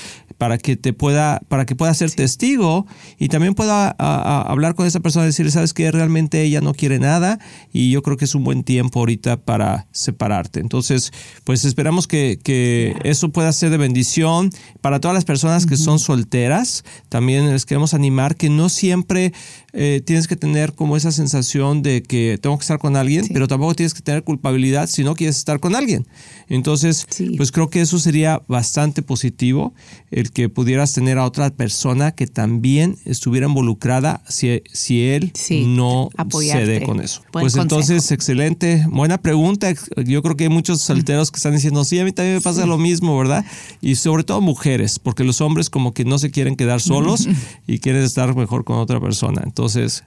para 0.41 0.57
que 0.57 0.75
te 0.75 0.91
pueda, 0.91 1.39
para 1.49 1.67
que 1.67 1.75
pueda 1.75 1.93
ser 1.93 2.09
testigo 2.09 2.87
y 3.19 3.27
también 3.27 3.53
pueda 3.53 3.91
hablar 3.91 4.73
con 4.73 4.87
esa 4.87 4.99
persona 4.99 5.25
y 5.25 5.27
decirle, 5.27 5.51
sabes 5.51 5.71
que 5.71 5.91
realmente 5.91 6.41
ella 6.41 6.61
no 6.61 6.73
quiere 6.73 6.97
nada 6.97 7.37
y 7.71 7.91
yo 7.91 8.01
creo 8.01 8.17
que 8.17 8.25
es 8.25 8.33
un 8.33 8.43
buen 8.43 8.63
tiempo 8.63 9.01
ahorita 9.01 9.37
para 9.37 9.85
separarte. 9.91 10.59
Entonces, 10.59 11.13
pues 11.43 11.63
esperamos 11.63 12.07
que, 12.07 12.39
que 12.43 12.95
eso 13.03 13.29
pueda 13.29 13.53
ser 13.53 13.69
de 13.69 13.77
bendición 13.77 14.49
para 14.81 14.99
todas 14.99 15.13
las 15.13 15.25
personas 15.25 15.67
que 15.67 15.77
son 15.77 15.99
solteras. 15.99 16.85
También 17.07 17.51
les 17.51 17.67
queremos 17.67 17.93
animar 17.93 18.35
que 18.35 18.49
no 18.49 18.69
siempre 18.69 19.33
eh, 19.73 20.01
tienes 20.05 20.27
que 20.27 20.35
tener 20.35 20.73
como 20.73 20.97
esa 20.97 21.11
sensación 21.11 21.81
de 21.81 22.03
que 22.03 22.37
tengo 22.41 22.57
que 22.57 22.63
estar 22.63 22.77
con 22.77 22.97
alguien, 22.97 23.27
pero 23.31 23.47
tampoco 23.47 23.73
tienes 23.73 23.93
que 23.93 24.01
tener 24.01 24.23
culpabilidad 24.23 24.87
si 24.87 25.03
no 25.03 25.15
quieres 25.15 25.37
estar 25.37 25.61
con 25.61 25.75
alguien. 25.75 26.05
Entonces, 26.49 27.07
pues 27.37 27.53
creo 27.53 27.69
que 27.69 27.79
eso 27.79 27.97
sería 27.97 28.41
bastante 28.47 29.01
positivo, 29.01 29.73
el 30.09 30.31
que 30.31 30.49
pudieras 30.49 30.91
tener 30.91 31.17
a 31.17 31.25
otra 31.25 31.49
persona 31.51 32.11
que 32.11 32.27
también 32.27 32.97
estuviera 33.05 33.47
involucrada 33.47 34.21
si, 34.27 34.61
si 34.73 35.03
él 35.03 35.31
no 35.67 36.09
cede 36.41 36.83
con 36.83 36.99
eso. 36.99 37.21
pues 37.31 37.55
entonces, 37.55 38.11
excelente, 38.11 38.85
buena 38.89 39.21
pregunta. 39.21 39.73
Yo 40.05 40.21
creo 40.21 40.35
que 40.35 40.45
hay 40.45 40.49
muchos 40.49 40.81
solteros 40.81 41.31
que 41.31 41.37
están 41.37 41.53
diciendo, 41.53 41.85
sí, 41.85 41.97
a 41.99 42.03
mí 42.03 42.11
también 42.11 42.35
me 42.35 42.41
pasa 42.41 42.65
lo 42.65 42.77
mismo, 42.77 43.17
¿verdad? 43.17 43.45
Y 43.81 43.95
sobre 43.95 44.25
todo 44.25 44.41
mujeres, 44.41 44.99
porque 44.99 45.23
los 45.23 45.39
hombres 45.39 45.69
como 45.69 45.93
que 45.93 46.03
no 46.03 46.19
se 46.19 46.29
quieren 46.29 46.57
quedar 46.57 46.81
solos 46.81 47.29
y 47.67 47.79
quieren 47.79 48.03
estar 48.03 48.35
mejor 48.35 48.65
con 48.65 48.77
otra 48.77 48.99
persona. 48.99 49.41
Entonces, 49.45 49.60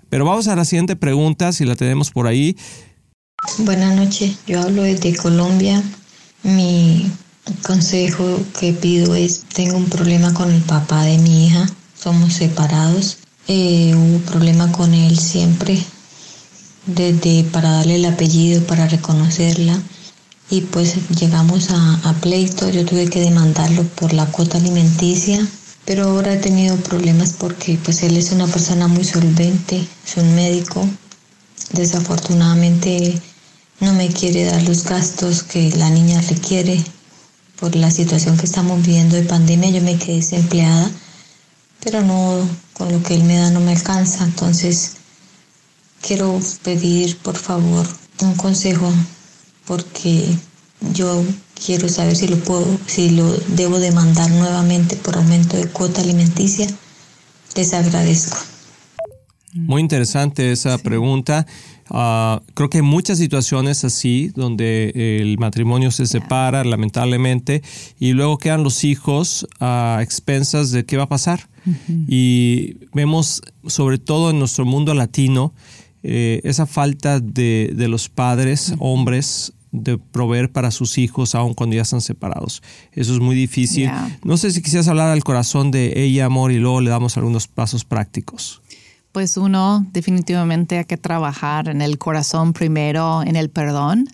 pero 0.09 0.25
vamos 0.25 0.49
a 0.49 0.57
la 0.57 0.65
siguiente 0.65 0.97
pregunta, 0.97 1.53
si 1.53 1.65
la 1.65 1.77
tenemos 1.77 2.11
por 2.11 2.27
ahí. 2.27 2.57
Buenas 3.59 3.95
noches, 3.95 4.37
yo 4.47 4.61
hablo 4.61 4.83
desde 4.83 5.15
Colombia. 5.15 5.83
Mi 6.43 7.11
consejo 7.63 8.41
que 8.59 8.73
pido 8.73 9.15
es, 9.15 9.45
tengo 9.55 9.77
un 9.77 9.89
problema 9.89 10.35
con 10.35 10.51
el 10.51 10.63
papá 10.63 11.05
de 11.05 11.19
mi 11.19 11.47
hija, 11.47 11.69
somos 11.97 12.33
separados. 12.33 13.19
Eh, 13.47 13.95
hubo 13.95 14.19
problema 14.21 14.73
con 14.73 14.93
él 14.93 15.19
siempre, 15.19 15.79
desde 16.87 17.45
para 17.45 17.71
darle 17.71 17.97
el 17.97 18.07
apellido, 18.07 18.63
para 18.67 18.89
reconocerla. 18.89 19.79
Y 20.51 20.63
pues 20.63 20.97
llegamos 21.11 21.69
a 21.71 22.15
pleito, 22.21 22.71
yo 22.71 22.85
tuve 22.85 23.09
que 23.09 23.21
demandarlo 23.21 23.85
por 23.85 24.13
la 24.13 24.27
cuota 24.27 24.59
alimenticia 24.59 25.47
pero 25.85 26.05
ahora 26.05 26.33
he 26.33 26.39
tenido 26.39 26.77
problemas 26.77 27.33
porque 27.33 27.79
pues 27.83 28.03
él 28.03 28.17
es 28.17 28.33
una 28.33 28.47
persona 28.47 28.89
muy 28.89 29.05
solvente, 29.05 29.87
es 30.07 30.17
un 30.17 30.35
médico. 30.35 30.89
Desafortunadamente 31.73 33.21
no 33.81 33.93
me 33.93 34.09
quiere 34.09 34.45
dar 34.45 34.63
los 34.63 34.85
gastos 34.85 35.43
que 35.43 35.71
la 35.77 35.91
niña 35.91 36.21
requiere 36.23 36.83
por 37.61 37.77
la 37.77 37.91
situación 37.91 38.37
que 38.37 38.47
estamos 38.47 38.83
viviendo 38.83 39.17
de 39.17 39.23
pandemia. 39.25 39.71
Yo 39.71 39.83
me 39.83 39.99
quedé 39.99 40.17
desempleada, 40.17 40.91
pero 41.83 42.01
no 42.01 42.49
con 42.73 42.91
lo 42.91 43.03
que 43.03 43.15
él 43.15 43.25
me 43.25 43.37
da 43.37 43.51
no 43.51 43.61
me 43.61 43.73
alcanza. 43.73 44.25
Entonces 44.25 44.93
quiero 46.01 46.41
pedir 46.63 47.19
por 47.19 47.37
favor 47.37 47.87
un 48.21 48.35
consejo 48.35 48.91
porque 49.67 50.27
yo 50.93 51.25
quiero 51.55 51.89
saber 51.89 52.17
si 52.17 52.29
lo 52.29 52.37
puedo, 52.37 52.67
si 52.87 53.11
lo 53.11 53.31
debo 53.49 53.79
demandar 53.79 54.31
nuevamente 54.31 54.97
por 54.97 55.17
aumento 55.17 55.57
de 55.57 55.69
cuota 55.69 56.01
alimenticia. 56.01 56.67
Les 57.57 57.73
agradezco. 57.73 58.39
Muy 59.55 59.81
interesante 59.81 60.51
esa 60.51 60.79
pregunta. 60.79 61.47
Ah, 61.89 62.43
creo 62.55 62.71
que 62.71 62.79
hay 62.79 62.83
muchas 62.83 63.19
situaciones 63.19 63.85
así 63.85 64.33
donde 64.35 64.91
el 65.21 65.39
matrimonio 65.39 65.91
se 65.91 66.07
separa 66.07 66.65
lamentablemente 66.65 67.63
y 68.01 68.15
luego 68.15 68.39
quedan 68.39 68.65
los 68.65 68.83
hijos 68.85 69.47
a 69.61 70.01
expensas 70.03 70.71
de 70.71 70.85
qué 70.85 70.97
va 70.97 71.05
a 71.05 71.09
pasar. 71.09 71.49
Y 72.09 72.77
vemos 72.93 73.41
sobre 73.67 73.97
todo 73.97 74.31
en 74.31 74.39
nuestro 74.39 74.67
mundo 74.67 74.93
latino 74.93 75.55
eh, 76.03 76.43
esa 76.45 76.67
falta 76.67 77.21
de, 77.21 77.73
de 77.75 77.89
los 77.89 78.11
padres, 78.11 78.75
hombres, 78.79 79.54
de 79.75 79.99
proveer 79.99 80.53
para 80.53 80.71
sus 80.71 80.99
hijos 80.99 81.35
aun 81.35 81.53
cuando 81.53 81.75
ya 81.75 81.83
están 81.83 82.01
separados. 82.01 82.63
Eso 82.93 83.13
es 83.13 83.21
muy 83.21 83.35
difícil. 83.35 83.91
No 84.23 84.37
sé 84.37 84.53
si 84.53 84.63
quisieras 84.63 84.87
hablar 84.87 85.11
al 85.11 85.25
corazón 85.25 85.73
de 85.73 86.05
ella, 86.05 86.27
amor, 86.27 86.53
y 86.53 86.59
luego 86.59 86.81
le 86.81 86.91
damos 86.91 87.17
algunos 87.17 87.49
pasos 87.49 87.85
prácticos. 87.85 88.63
Pues 89.11 89.37
uno, 89.37 89.85
definitivamente 89.93 90.79
hay 90.79 90.85
que 90.85 90.97
trabajar 90.97 91.69
en 91.69 91.83
el 91.83 91.99
corazón 91.99 92.53
primero, 92.53 93.23
en 93.23 93.37
el 93.37 93.51
perdón. 93.51 94.09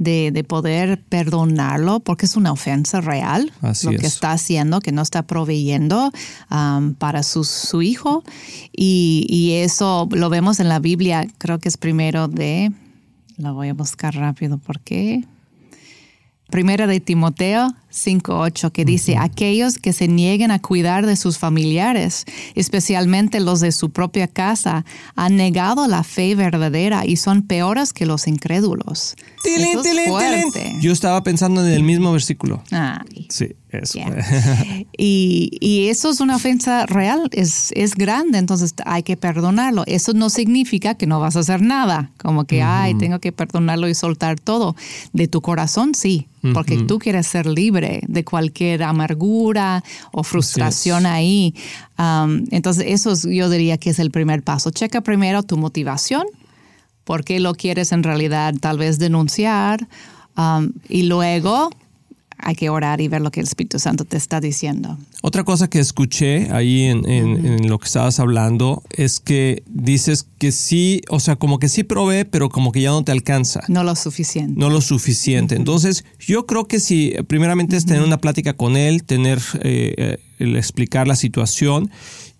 De, 0.00 0.44
poder 0.46 1.02
perdonarlo 1.08 1.98
porque 1.98 2.24
es 2.26 2.36
una 2.36 2.52
ofensa 2.52 3.00
real 3.00 3.50
lo 3.60 3.90
que 3.90 4.06
está 4.06 4.30
haciendo, 4.30 4.78
que 4.78 4.92
no 4.92 5.02
está 5.02 5.24
proveyendo 5.24 6.12
um, 6.52 6.94
para 6.94 7.24
su, 7.24 7.42
su 7.42 7.82
hijo. 7.82 8.22
Y, 8.70 9.26
y, 9.28 9.54
eso 9.54 10.08
lo 10.12 10.30
vemos 10.30 10.60
en 10.60 10.68
la 10.68 10.78
Biblia, 10.78 11.26
creo 11.38 11.58
que 11.58 11.68
es 11.68 11.76
primero 11.76 12.28
de 12.28 12.70
la 13.38 13.52
voy 13.52 13.68
a 13.68 13.74
buscar 13.74 14.14
rápido 14.14 14.58
porque. 14.58 15.24
Primera 16.50 16.86
de 16.86 16.98
Timoteo 16.98 17.68
5.8 17.90 18.70
que 18.70 18.84
dice, 18.84 19.16
aquellos 19.16 19.78
que 19.78 19.92
se 19.92 20.08
nieguen 20.08 20.50
a 20.50 20.60
cuidar 20.60 21.06
de 21.06 21.16
sus 21.16 21.38
familiares, 21.38 22.24
especialmente 22.54 23.40
los 23.40 23.60
de 23.60 23.72
su 23.72 23.90
propia 23.90 24.28
casa, 24.28 24.84
han 25.16 25.36
negado 25.36 25.86
la 25.88 26.04
fe 26.04 26.34
verdadera 26.34 27.06
y 27.06 27.16
son 27.16 27.42
peores 27.42 27.92
que 27.92 28.06
los 28.06 28.26
incrédulos. 28.26 29.16
Eso 29.44 29.82
es 29.82 30.08
fuerte. 30.08 30.76
Yo 30.80 30.92
estaba 30.92 31.22
pensando 31.22 31.64
en 31.66 31.72
el 31.72 31.82
mismo 31.82 32.12
versículo. 32.12 32.62
Ay. 32.70 33.26
Sí, 33.30 33.54
eso. 33.70 33.98
Y, 35.00 35.56
y 35.60 35.88
eso 35.88 36.10
es 36.10 36.20
una 36.20 36.34
ofensa 36.36 36.84
real, 36.86 37.28
es, 37.32 37.70
es 37.76 37.94
grande, 37.94 38.38
entonces 38.38 38.74
hay 38.84 39.04
que 39.04 39.16
perdonarlo. 39.16 39.84
Eso 39.86 40.12
no 40.12 40.28
significa 40.28 40.96
que 40.96 41.06
no 41.06 41.20
vas 41.20 41.36
a 41.36 41.40
hacer 41.40 41.62
nada, 41.62 42.10
como 42.20 42.46
que, 42.46 42.62
ay, 42.62 42.94
tengo 42.94 43.20
que 43.20 43.30
perdonarlo 43.30 43.88
y 43.88 43.94
soltar 43.94 44.40
todo. 44.40 44.74
De 45.12 45.28
tu 45.28 45.40
corazón, 45.40 45.94
sí, 45.94 46.26
porque 46.52 46.78
tú 46.78 46.98
quieres 46.98 47.26
ser 47.28 47.46
libre 47.46 47.77
de 47.80 48.24
cualquier 48.24 48.82
amargura 48.82 49.82
o 50.12 50.22
frustración 50.22 51.06
ahí. 51.06 51.54
Um, 51.98 52.44
entonces, 52.50 52.84
eso 52.88 53.12
es- 53.12 53.26
yo 53.28 53.48
diría 53.50 53.78
que 53.78 53.90
es 53.90 53.98
el 53.98 54.10
primer 54.10 54.42
paso. 54.42 54.70
Checa 54.70 55.00
primero 55.00 55.42
tu 55.42 55.56
motivación, 55.56 56.24
por 57.04 57.24
qué 57.24 57.40
lo 57.40 57.54
quieres 57.54 57.92
en 57.92 58.02
realidad 58.02 58.54
tal 58.60 58.78
vez 58.78 58.98
denunciar, 58.98 59.88
um, 60.36 60.70
y 60.88 61.02
luego 61.04 61.70
hay 62.38 62.54
que 62.54 62.70
orar 62.70 63.00
y 63.00 63.08
ver 63.08 63.20
lo 63.20 63.30
que 63.30 63.40
el 63.40 63.46
Espíritu 63.46 63.78
Santo 63.78 64.04
te 64.04 64.16
está 64.16 64.40
diciendo. 64.40 64.98
Otra 65.22 65.44
cosa 65.44 65.68
que 65.68 65.80
escuché 65.80 66.50
ahí 66.52 66.84
en, 66.84 67.08
en- 67.08 67.44
en 67.46 67.68
lo 67.68 67.78
que 67.78 67.86
estabas 67.86 68.20
hablando 68.20 68.82
es 68.90 69.18
que 69.20 69.62
dices 69.66 70.26
que 70.38 70.52
sí, 70.52 71.00
o 71.10 71.18
sea, 71.20 71.36
como 71.36 71.58
que 71.58 71.68
sí 71.68 71.82
provee, 71.82 72.24
pero 72.24 72.48
como 72.48 72.70
que 72.72 72.80
ya 72.82 72.90
no 72.90 73.02
te 73.04 73.12
alcanza. 73.12 73.62
No 73.68 73.82
lo 73.84 73.96
suficiente. 73.96 74.54
No 74.58 74.70
lo 74.70 74.80
suficiente. 74.80 75.56
Entonces, 75.56 76.04
yo 76.20 76.46
creo 76.46 76.66
que 76.66 76.78
si 76.80 77.14
primeramente 77.26 77.76
es 77.76 77.84
tener 77.86 78.02
una 78.02 78.18
plática 78.18 78.52
con 78.54 78.76
él, 78.76 79.02
tener, 79.04 79.38
eh, 79.62 79.94
eh, 79.96 80.18
el 80.38 80.56
explicar 80.56 81.08
la 81.08 81.16
situación 81.16 81.90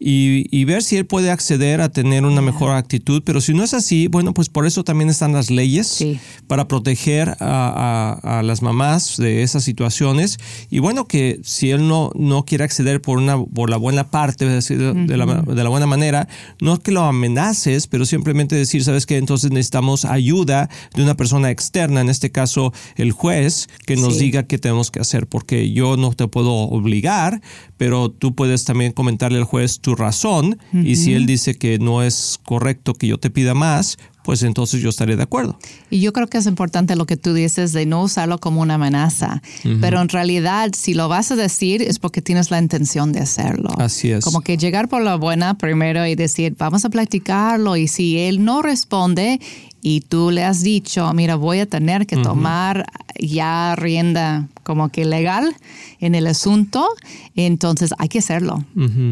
y, 0.00 0.46
y 0.56 0.64
ver 0.64 0.82
si 0.82 0.96
él 0.96 1.06
puede 1.06 1.30
acceder 1.30 1.80
a 1.80 1.88
tener 1.88 2.24
una 2.24 2.40
mejor 2.42 2.70
actitud. 2.72 3.22
Pero 3.24 3.40
si 3.40 3.52
no 3.54 3.64
es 3.64 3.74
así, 3.74 4.06
bueno, 4.08 4.32
pues 4.34 4.48
por 4.48 4.66
eso 4.66 4.84
también 4.84 5.10
están 5.10 5.32
las 5.32 5.50
leyes 5.50 5.86
Sí. 5.88 6.18
para 6.46 6.68
proteger 6.68 7.30
a, 7.40 8.16
a- 8.22 8.38
a 8.38 8.42
las 8.42 8.62
mamás 8.62 9.16
de 9.16 9.42
esas 9.42 9.64
situaciones. 9.64 10.38
Y 10.70 10.78
bueno, 10.78 11.06
que 11.06 11.40
si 11.42 11.70
él 11.70 11.88
no, 11.88 12.10
no 12.14 12.44
quiere 12.44 12.64
acceder 12.64 13.00
por, 13.02 13.18
una, 13.18 13.42
por 13.44 13.70
la 13.70 13.76
buena 13.76 14.10
parte, 14.10 14.46
es 14.46 14.52
decir, 14.52 14.78
de, 14.78 15.16
la, 15.16 15.26
de 15.42 15.62
la 15.64 15.68
buena 15.68 15.86
manera, 15.86 16.28
no 16.60 16.74
es 16.74 16.78
que 16.80 16.92
lo 16.92 17.02
amenaces, 17.04 17.86
pero 17.86 18.04
simplemente 18.06 18.54
decir, 18.56 18.84
¿sabes 18.84 19.06
qué? 19.06 19.16
Entonces 19.16 19.50
necesitamos 19.50 20.04
ayuda 20.04 20.68
de 20.94 21.02
una 21.02 21.16
persona 21.16 21.50
externa, 21.50 22.00
en 22.00 22.08
este 22.08 22.30
caso 22.30 22.72
el 22.96 23.12
juez, 23.12 23.68
que 23.86 23.96
nos 23.96 24.14
Sí. 24.14 24.20
diga 24.26 24.44
qué 24.44 24.58
tenemos 24.58 24.90
que 24.90 25.00
hacer, 25.00 25.26
porque 25.26 25.70
yo 25.72 25.96
no 25.96 26.12
te 26.12 26.26
puedo 26.28 26.52
obligar, 26.54 27.40
pero 27.76 28.10
tú 28.10 28.34
puedes 28.34 28.64
también 28.64 28.92
comentarle 28.92 29.38
al 29.38 29.44
juez 29.44 29.80
tu 29.88 29.94
razón 29.94 30.58
y 30.70 30.96
si 30.96 31.14
él 31.14 31.24
dice 31.24 31.54
que 31.54 31.78
no 31.78 32.02
es 32.02 32.38
correcto 32.44 32.92
que 32.92 33.06
yo 33.06 33.16
te 33.16 33.30
pida 33.30 33.54
más, 33.54 33.96
pues 34.22 34.42
entonces 34.42 34.82
yo 34.82 34.90
estaré 34.90 35.16
de 35.16 35.22
acuerdo. 35.22 35.58
Y 35.88 36.00
yo 36.00 36.12
creo 36.12 36.26
que 36.26 36.36
es 36.36 36.44
importante 36.44 36.94
lo 36.94 37.06
que 37.06 37.16
tú 37.16 37.32
dices 37.32 37.72
de 37.72 37.86
no 37.86 38.02
usarlo 38.02 38.36
como 38.38 38.60
una 38.60 38.74
amenaza, 38.74 39.40
pero 39.80 40.02
en 40.02 40.10
realidad 40.10 40.72
si 40.76 40.92
lo 40.92 41.08
vas 41.08 41.32
a 41.32 41.36
decir 41.36 41.80
es 41.80 41.98
porque 41.98 42.20
tienes 42.20 42.50
la 42.50 42.58
intención 42.58 43.12
de 43.12 43.20
hacerlo. 43.20 43.70
Así 43.78 44.10
es. 44.10 44.22
Como 44.22 44.42
que 44.42 44.58
llegar 44.58 44.90
por 44.90 45.00
la 45.00 45.14
buena 45.14 45.56
primero 45.56 46.06
y 46.06 46.14
decir, 46.14 46.54
vamos 46.58 46.84
a 46.84 46.90
platicarlo 46.90 47.78
y 47.78 47.88
si 47.88 48.18
él 48.18 48.44
no 48.44 48.60
responde 48.60 49.40
y 49.82 50.00
tú 50.02 50.30
le 50.30 50.44
has 50.44 50.62
dicho, 50.62 51.12
mira, 51.14 51.36
voy 51.36 51.60
a 51.60 51.66
tener 51.66 52.06
que 52.06 52.16
tomar 52.16 52.84
ya 53.20 53.74
rienda 53.76 54.48
como 54.62 54.90
que 54.90 55.04
legal 55.04 55.56
en 56.00 56.14
el 56.14 56.26
asunto, 56.26 56.86
entonces 57.34 57.92
hay 57.98 58.08
que 58.08 58.18
hacerlo. 58.18 58.64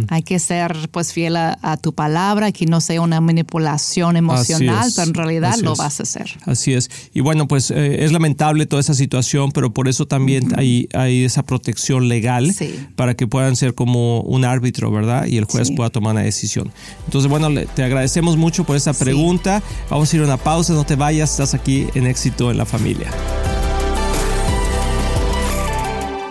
Hay 0.08 0.23
que 0.23 0.38
ser 0.38 0.88
pues 0.92 1.12
fiel 1.12 1.37
a, 1.37 1.58
a 1.62 1.76
tu 1.76 1.92
palabra, 1.92 2.52
que 2.52 2.66
no 2.66 2.80
sea 2.80 3.00
una 3.00 3.20
manipulación 3.20 4.16
emocional, 4.16 4.90
pero 4.94 5.08
en 5.08 5.14
realidad 5.14 5.50
así 5.54 5.62
lo 5.62 5.73
es. 5.73 5.78
vas 5.78 6.00
a 6.00 6.02
hacer. 6.02 6.30
Así 6.44 6.73
es. 6.75 6.90
Y 7.14 7.20
bueno, 7.20 7.49
pues 7.49 7.70
eh, 7.70 8.04
es 8.04 8.12
lamentable 8.12 8.66
toda 8.66 8.80
esa 8.80 8.94
situación, 8.94 9.50
pero 9.52 9.73
por 9.73 9.88
eso 9.88 10.06
también 10.06 10.52
hay, 10.56 10.88
hay 10.94 11.25
esa 11.25 11.42
protección 11.44 12.08
legal 12.08 12.52
Sí. 12.52 12.75
para 12.96 13.14
que 13.14 13.26
puedan 13.26 13.56
ser 13.56 13.75
como 13.75 14.20
un 14.23 14.44
árbitro, 14.44 14.90
¿verdad? 14.90 15.26
Y 15.26 15.37
el 15.38 15.44
juez 15.44 15.68
Sí. 15.68 15.75
pueda 15.75 15.90
tomar 15.90 16.12
una 16.12 16.23
decisión. 16.23 16.70
Entonces, 17.06 17.30
bueno, 17.30 17.49
te 17.75 17.82
agradecemos 17.82 18.37
mucho 18.37 18.64
por 18.64 18.76
esta 18.76 18.92
pregunta. 18.92 19.62
Vamos 19.90 20.12
a 20.12 20.16
ir 20.16 20.23
a 20.23 20.26
una 20.26 20.37
pausa, 20.37 20.55
no 20.56 20.84
te 20.84 20.96
vayas, 20.96 21.32
estás 21.32 21.52
aquí 21.52 21.86
en 21.94 22.06
éxito 22.06 22.50
en 22.50 22.56
la 22.56 22.64
familia. 22.64 23.10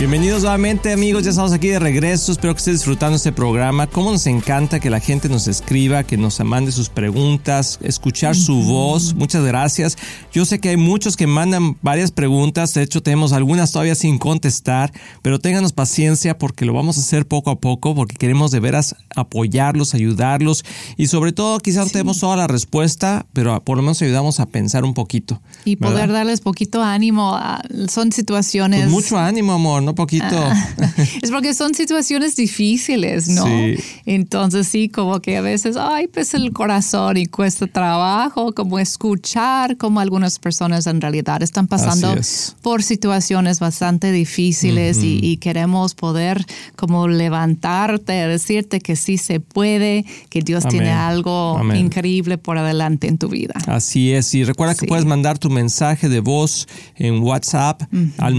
Bienvenidos 0.00 0.40
nuevamente 0.40 0.94
amigos, 0.94 1.24
ya 1.24 1.28
estamos 1.28 1.52
aquí 1.52 1.68
de 1.68 1.78
regreso, 1.78 2.32
espero 2.32 2.54
que 2.54 2.58
estés 2.60 2.76
disfrutando 2.76 3.16
este 3.16 3.32
programa. 3.32 3.86
Cómo 3.86 4.10
nos 4.10 4.26
encanta 4.26 4.80
que 4.80 4.88
la 4.88 4.98
gente 4.98 5.28
nos 5.28 5.46
escriba, 5.46 6.04
que 6.04 6.16
nos 6.16 6.40
mande 6.40 6.72
sus 6.72 6.88
preguntas, 6.88 7.78
escuchar 7.82 8.34
su 8.34 8.62
voz, 8.62 9.12
muchas 9.12 9.44
gracias. 9.44 9.98
Yo 10.32 10.46
sé 10.46 10.58
que 10.58 10.70
hay 10.70 10.78
muchos 10.78 11.18
que 11.18 11.26
mandan 11.26 11.76
varias 11.82 12.12
preguntas, 12.12 12.72
de 12.72 12.82
hecho 12.82 13.02
tenemos 13.02 13.34
algunas 13.34 13.72
todavía 13.72 13.94
sin 13.94 14.16
contestar, 14.16 14.90
pero 15.20 15.38
ténganos 15.38 15.74
paciencia 15.74 16.38
porque 16.38 16.64
lo 16.64 16.72
vamos 16.72 16.96
a 16.96 17.00
hacer 17.00 17.28
poco 17.28 17.50
a 17.50 17.60
poco, 17.60 17.94
porque 17.94 18.16
queremos 18.16 18.52
de 18.52 18.60
veras 18.60 18.96
apoyarlos, 19.14 19.92
ayudarlos 19.92 20.64
y 20.96 21.08
sobre 21.08 21.32
todo 21.32 21.58
quizás 21.58 21.84
no 21.84 21.92
tenemos 21.92 22.20
toda 22.20 22.36
la 22.36 22.46
respuesta, 22.46 23.26
pero 23.34 23.62
por 23.62 23.76
lo 23.76 23.82
menos 23.82 24.00
ayudamos 24.00 24.40
a 24.40 24.46
pensar 24.46 24.82
un 24.82 24.94
poquito. 24.94 25.42
Y 25.66 25.76
poder 25.76 25.94
¿verdad? 26.08 26.14
darles 26.14 26.40
poquito 26.40 26.82
ánimo. 26.82 27.34
a- 27.36 27.60
Son 27.90 28.10
situaciones... 28.12 28.80
Pues 28.80 28.90
mucho 28.92 29.18
ánimo, 29.18 29.52
amor, 29.52 29.82
no 29.82 29.89
poquito. 29.94 30.26
es 31.22 31.30
porque 31.30 31.54
son 31.54 31.74
situaciones 31.74 32.36
difíciles, 32.36 33.28
¿no? 33.28 33.44
Sí. 33.44 33.76
Entonces 34.06 34.68
sí, 34.68 34.88
como 34.88 35.20
que 35.20 35.36
a 35.36 35.40
veces, 35.40 35.76
ay, 35.78 36.08
pues 36.08 36.34
el 36.34 36.52
corazón 36.52 37.16
y 37.16 37.26
cuesta 37.26 37.66
trabajo, 37.66 38.52
como 38.52 38.78
escuchar 38.78 39.76
como 39.76 40.00
algunas 40.00 40.38
personas 40.38 40.86
en 40.86 41.00
realidad 41.00 41.42
están 41.42 41.66
pasando 41.66 42.14
es. 42.14 42.56
por 42.62 42.82
situaciones 42.82 43.60
bastante 43.60 44.12
difíciles 44.12 45.02
y, 45.02 45.20
y 45.22 45.36
queremos 45.38 45.94
poder 45.94 46.44
como 46.76 47.08
levantarte, 47.08 48.12
decirte 48.12 48.80
que 48.80 48.96
sí 48.96 49.18
se 49.18 49.40
puede, 49.40 50.04
que 50.28 50.42
Dios 50.42 50.64
Amén. 50.64 50.78
tiene 50.78 50.90
algo 50.90 51.58
Amén. 51.58 51.76
increíble 51.76 52.38
por 52.38 52.58
adelante 52.58 53.08
en 53.08 53.18
tu 53.18 53.28
vida. 53.28 53.54
Así 53.66 54.12
es, 54.12 54.34
y 54.34 54.44
recuerda 54.44 54.74
que 54.74 54.86
puedes 54.86 55.04
mandar 55.04 55.38
tu 55.38 55.50
mensaje 55.50 56.08
de 56.08 56.20
voz 56.20 56.68
en 56.96 57.22
WhatsApp 57.22 57.82
al 58.18 58.36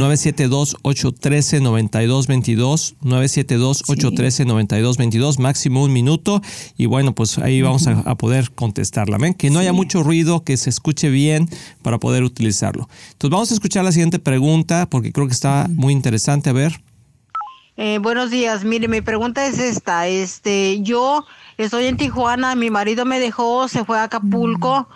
972-813-9222, 1.41 2.95
972-813-9222, 3.01 5.39
máximo 5.39 5.83
un 5.83 5.93
minuto, 5.93 6.41
y 6.77 6.85
bueno, 6.85 7.13
pues 7.13 7.37
ahí 7.37 7.61
vamos 7.61 7.87
a, 7.87 7.99
a 8.01 8.15
poder 8.15 8.51
contestarla. 8.51 9.17
¿ven? 9.17 9.33
Que 9.33 9.49
no 9.49 9.59
haya 9.59 9.73
mucho 9.73 10.03
ruido, 10.03 10.43
que 10.43 10.57
se 10.57 10.69
escuche 10.69 11.09
bien 11.09 11.49
para 11.81 11.99
poder 11.99 12.23
utilizarlo. 12.23 12.87
Entonces 13.11 13.31
vamos 13.31 13.51
a 13.51 13.53
escuchar 13.55 13.83
la 13.83 13.91
siguiente 13.91 14.19
pregunta 14.19 14.87
porque 14.89 15.11
creo 15.11 15.27
que 15.27 15.33
está 15.33 15.67
muy 15.69 15.93
interesante. 15.93 16.49
A 16.49 16.53
ver. 16.53 16.81
Eh, 17.77 17.99
buenos 17.99 18.29
días, 18.29 18.63
mire, 18.63 18.87
mi 18.87 19.01
pregunta 19.01 19.47
es 19.47 19.57
esta, 19.57 20.07
este, 20.07 20.81
yo 20.81 21.25
estoy 21.57 21.85
en 21.85 21.97
Tijuana, 21.97 22.53
mi 22.53 22.69
marido 22.69 23.05
me 23.05 23.19
dejó, 23.19 23.67
se 23.69 23.85
fue 23.85 23.97
a 23.97 24.03
Acapulco, 24.03 24.87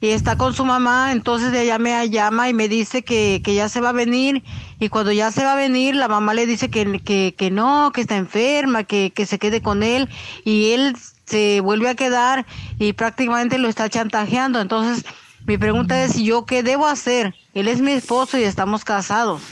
y 0.00 0.08
está 0.08 0.36
con 0.36 0.54
su 0.54 0.64
mamá, 0.64 1.12
entonces 1.12 1.52
ella 1.54 1.78
me 1.78 2.08
llama 2.10 2.48
y 2.48 2.54
me 2.54 2.68
dice 2.68 3.02
que, 3.02 3.40
que 3.44 3.54
ya 3.54 3.68
se 3.68 3.80
va 3.80 3.90
a 3.90 3.92
venir 3.92 4.42
y 4.78 4.88
cuando 4.88 5.12
ya 5.12 5.30
se 5.30 5.44
va 5.44 5.52
a 5.52 5.56
venir 5.56 5.94
la 5.94 6.08
mamá 6.08 6.34
le 6.34 6.46
dice 6.46 6.70
que, 6.70 7.00
que, 7.00 7.34
que 7.36 7.50
no, 7.50 7.90
que 7.92 8.02
está 8.02 8.16
enferma, 8.16 8.84
que, 8.84 9.12
que 9.14 9.26
se 9.26 9.38
quede 9.38 9.62
con 9.62 9.82
él 9.82 10.08
y 10.44 10.72
él 10.72 10.96
se 11.26 11.60
vuelve 11.60 11.88
a 11.88 11.94
quedar 11.94 12.46
y 12.78 12.92
prácticamente 12.92 13.58
lo 13.58 13.68
está 13.68 13.88
chantajeando. 13.88 14.60
Entonces 14.60 15.04
mi 15.46 15.58
pregunta 15.58 16.02
es, 16.02 16.16
¿yo 16.16 16.46
qué 16.46 16.62
debo 16.62 16.86
hacer? 16.86 17.34
Él 17.54 17.68
es 17.68 17.80
mi 17.80 17.92
esposo 17.92 18.38
y 18.38 18.44
estamos 18.44 18.84
casados. 18.84 19.42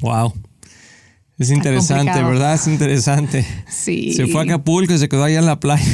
Wow. 0.00 0.32
Es 1.38 1.50
interesante, 1.50 2.20
¿verdad? 2.22 2.54
Es 2.54 2.66
interesante. 2.66 3.46
Sí. 3.68 4.12
Se 4.12 4.26
fue 4.26 4.40
a 4.40 4.44
Acapulco 4.44 4.92
y 4.92 4.98
se 4.98 5.08
quedó 5.08 5.24
allá 5.24 5.38
en 5.38 5.46
la 5.46 5.60
playa. 5.60 5.84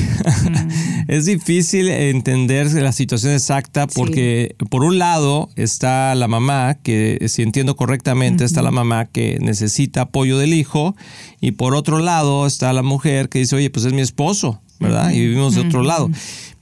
es 1.08 1.26
difícil 1.26 1.88
entender 1.88 2.72
la 2.72 2.92
situación 2.92 3.32
exacta 3.32 3.86
porque 3.86 4.56
por 4.70 4.84
un 4.84 4.98
lado 4.98 5.50
está 5.54 6.14
la 6.14 6.26
mamá, 6.26 6.74
que 6.82 7.24
si 7.28 7.42
entiendo 7.42 7.76
correctamente, 7.76 8.44
está 8.44 8.62
la 8.62 8.70
mamá 8.70 9.06
que 9.06 9.38
necesita 9.40 10.02
apoyo 10.02 10.38
del 10.38 10.54
hijo 10.54 10.96
y 11.40 11.52
por 11.52 11.74
otro 11.74 11.98
lado 11.98 12.46
está 12.46 12.72
la 12.72 12.82
mujer 12.82 13.28
que 13.28 13.40
dice, 13.40 13.56
oye, 13.56 13.70
pues 13.70 13.84
es 13.84 13.92
mi 13.92 14.00
esposo, 14.00 14.60
¿verdad? 14.80 15.10
Y 15.10 15.20
vivimos 15.20 15.54
de 15.54 15.62
otro 15.62 15.82
lado. 15.82 16.10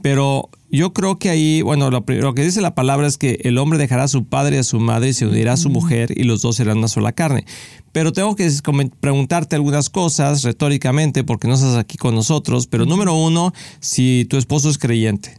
Pero 0.03 0.51
yo 0.71 0.93
creo 0.93 1.19
que 1.19 1.31
ahí, 1.31 1.63
bueno, 1.63 1.91
lo, 1.91 2.05
que 2.05 2.43
dice 2.43 2.61
la 2.61 2.75
palabra 2.75 3.07
es 3.07 3.19
que 3.19 3.39
el 3.45 3.59
hombre 3.59 3.79
dejará 3.79 4.05
a 4.05 4.09
su 4.09 4.25
padre 4.25 4.57
y 4.57 4.59
a 4.59 4.65
su 4.65 4.81
madre 4.81 5.11
y 5.11 5.13
se 5.13 5.27
unirá 5.27 5.53
a 5.53 5.57
su 5.57 5.71
mujer 5.71 6.13
y 6.17 6.25
los 6.25 6.43
dos 6.43 6.57
serán 6.57 6.79
una 6.79 6.89
sola 6.89 7.13
carne. 7.13 7.45
Pero 7.93 8.13
tengo 8.13 8.35
que 8.35 8.51
preguntarte 9.01 9.55
algunas 9.55 9.91
cosas 9.91 10.43
retóricamente 10.43 11.25
porque 11.25 11.47
no 11.47 11.55
estás 11.55 11.77
aquí 11.77 11.99
con 11.99 12.15
nosotros. 12.15 12.67
Pero 12.67 12.87
número 12.87 13.15
uno, 13.15 13.53
si 13.81 14.27
tu 14.29 14.37
esposo 14.39 14.71
es 14.71 14.79
creyente. 14.79 15.37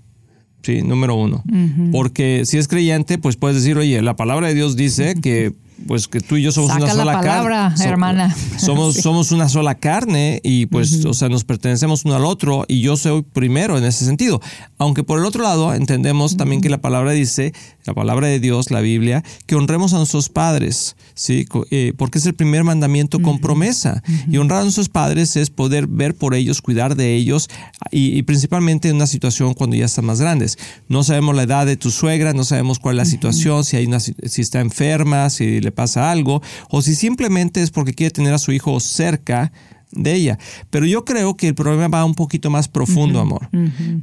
Sí, 0.61 0.81
número 0.81 1.15
uno. 1.15 1.43
Porque 1.91 2.43
si 2.45 2.57
es 2.57 2.69
creyente, 2.69 3.17
pues 3.17 3.35
puedes 3.35 3.57
decir, 3.57 3.77
oye, 3.77 4.01
la 4.01 4.15
palabra 4.15 4.47
de 4.47 4.53
Dios 4.53 4.77
dice 4.77 5.15
que 5.21 5.53
pues 5.87 6.07
que 6.07 6.19
tú 6.19 6.37
y 6.37 6.43
yo 6.43 6.51
somos 6.51 6.75
una 6.75 6.89
sola 6.89 7.13
palabra, 7.13 7.69
carne. 7.69 7.85
hermana. 7.85 8.35
Somos, 8.57 8.95
somos 9.01 9.31
una 9.31 9.49
sola 9.49 9.75
carne 9.75 10.39
y 10.43 10.65
pues, 10.67 11.05
o 11.05 11.13
sea, 11.13 11.29
nos 11.29 11.43
pertenecemos 11.43 12.05
uno 12.05 12.15
al 12.15 12.25
otro 12.25 12.65
y 12.67 12.81
yo 12.81 12.97
soy 12.97 13.21
primero 13.21 13.77
en 13.77 13.83
ese 13.85 14.05
sentido. 14.05 14.41
Aunque 14.77 15.03
por 15.03 15.19
el 15.19 15.25
otro 15.25 15.43
lado 15.43 15.73
entendemos 15.73 16.37
también 16.37 16.61
que 16.61 16.69
la 16.69 16.81
palabra 16.81 17.11
dice, 17.11 17.53
la 17.85 17.93
palabra 17.93 18.27
de 18.27 18.39
Dios, 18.39 18.71
la 18.71 18.81
Biblia, 18.81 19.23
que 19.45 19.55
honremos 19.55 19.93
a 19.93 19.97
nuestros 19.97 20.29
padres, 20.29 20.95
¿sí? 21.13 21.45
Eh, 21.71 21.93
porque 21.97 22.17
es 22.17 22.25
el 22.25 22.33
primer 22.33 22.63
mandamiento 22.63 23.21
con 23.21 23.39
promesa. 23.39 24.03
Y 24.29 24.37
honrar 24.37 24.59
a 24.59 24.63
nuestros 24.63 24.89
padres 24.89 25.35
es 25.35 25.49
poder 25.49 25.87
ver 25.87 26.15
por 26.15 26.35
ellos, 26.35 26.61
cuidar 26.61 26.95
de 26.95 27.15
ellos 27.15 27.49
y, 27.91 28.21
principalmente 28.23 28.89
en 28.89 28.95
una 28.95 29.07
situación 29.07 29.53
cuando 29.53 29.75
ya 29.75 29.85
están 29.85 30.05
más 30.05 30.21
grandes. 30.21 30.57
No 30.87 31.03
sabemos 31.03 31.35
la 31.35 31.43
edad 31.43 31.65
de 31.65 31.77
tu 31.77 31.91
suegra, 31.91 32.33
no 32.33 32.43
sabemos 32.43 32.79
cuál 32.79 32.95
es 32.95 32.97
la 32.97 33.05
situación, 33.05 33.63
si, 33.63 33.77
hay 33.77 33.85
una, 33.85 33.99
si 33.99 34.41
está 34.41 34.61
enferma, 34.61 35.29
si 35.29 35.59
le 35.59 35.71
pasa 35.71 36.11
algo, 36.11 36.41
o 36.69 36.81
si 36.81 36.95
simplemente 36.95 37.61
es 37.61 37.71
porque 37.71 37.93
quiere 37.93 38.11
tener 38.11 38.33
a 38.33 38.37
su 38.37 38.51
hijo 38.51 38.79
cerca 38.79 39.51
de 39.95 40.13
ella. 40.13 40.39
Pero 40.69 40.85
yo 40.85 41.05
creo 41.05 41.35
que 41.35 41.47
el 41.47 41.55
problema 41.55 41.87
va 41.87 42.05
un 42.05 42.15
poquito 42.15 42.49
más 42.49 42.67
profundo, 42.67 43.19
amor. 43.19 43.49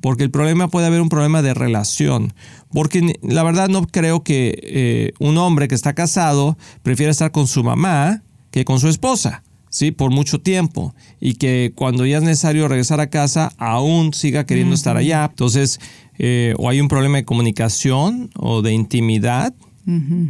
Porque 0.01 0.25
el 0.25 0.31
problema 0.31 0.69
puede 0.69 0.87
haber 0.87 1.01
un 1.01 1.09
problema 1.09 1.43
de 1.43 1.55
relación. 1.55 2.33
Porque 2.73 3.19
la 3.23 3.43
verdad 3.43 3.69
no 3.69 3.87
creo 3.87 4.23
que 4.23 4.59
eh, 4.63 5.13
un 5.19 5.39
hombre 5.39 5.69
que 5.69 5.75
está 5.75 5.95
casado 5.95 6.57
prefiera 6.83 7.11
estar 7.11 7.33
con 7.33 7.47
su 7.47 7.65
mamá 7.65 8.23
que 8.51 8.65
con 8.65 8.81
su 8.81 8.89
esposa. 8.89 9.43
¿sí? 9.71 9.93
por 9.93 10.11
mucho 10.11 10.41
tiempo 10.41 10.95
y 11.21 11.35
que 11.35 11.73
cuando 11.75 12.05
ya 12.05 12.19
es 12.19 12.25
necesario 12.25 12.69
regresar 12.69 13.01
a 13.01 13.09
casa 13.09 13.53
aún 13.57 14.13
siga 14.13 14.45
queriendo 14.45 14.75
estar 14.75 14.97
allá. 14.97 15.27
Entonces, 15.31 15.81
eh, 16.19 16.55
o 16.59 16.69
hay 16.69 16.81
un 16.81 16.89
problema 16.89 17.17
de 17.17 17.25
comunicación 17.25 18.31
o 18.37 18.61
de 18.61 18.73
intimidad 18.73 19.55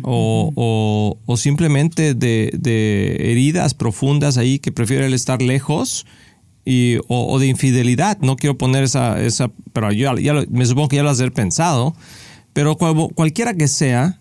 o, 0.03 1.19
o, 1.27 1.37
simplemente 1.37 2.15
de, 2.15 3.17
heridas 3.19 3.75
profundas 3.75 4.39
ahí 4.39 4.59
que 4.59 4.73
prefiere 4.73 5.07
él 5.07 5.15
estar 5.15 5.43
lejos 5.43 6.07
y, 6.65 6.97
o, 7.09 7.39
de 7.39 7.49
infidelidad. 7.49 8.19
No 8.21 8.37
quiero 8.37 8.57
poner 8.57 8.85
esa, 8.85 9.21
esa 9.23 9.51
pero 9.73 9.93
yo 9.93 10.17
ya 10.17 10.35
me 10.51 10.67
supongo 10.67 10.89
que 10.89 10.97
ya 10.97 11.03
lo 11.03 11.11
has 11.11 11.21
pensado, 11.31 11.95
pero 12.53 12.77
cualquiera 12.77 13.55
que 13.55 13.69
sea, 13.69 14.21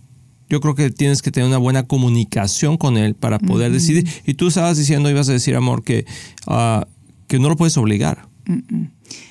yo 0.50 0.62
creo 0.62 0.76
que 0.76 0.90
tienes 0.90 1.22
que 1.22 1.32
tener 1.32 1.48
una 1.48 1.58
buena 1.58 1.84
comunicación 1.84 2.78
con 2.78 2.98
él 2.98 3.14
para 3.16 3.40
poder 3.40 3.72
decidir. 3.72 4.08
Y 4.26 4.34
tú 4.34 4.48
estabas 4.48 4.78
diciendo, 4.78 5.10
ibas 5.10 5.30
a 5.30 5.34
decir, 5.34 5.56
amor, 5.56 5.84
que, 5.84 6.06
uh, 6.48 6.86
que 7.28 7.40
no 7.40 7.50
lo 7.50 7.56
puedes 7.56 7.78
obligar. 7.78 8.28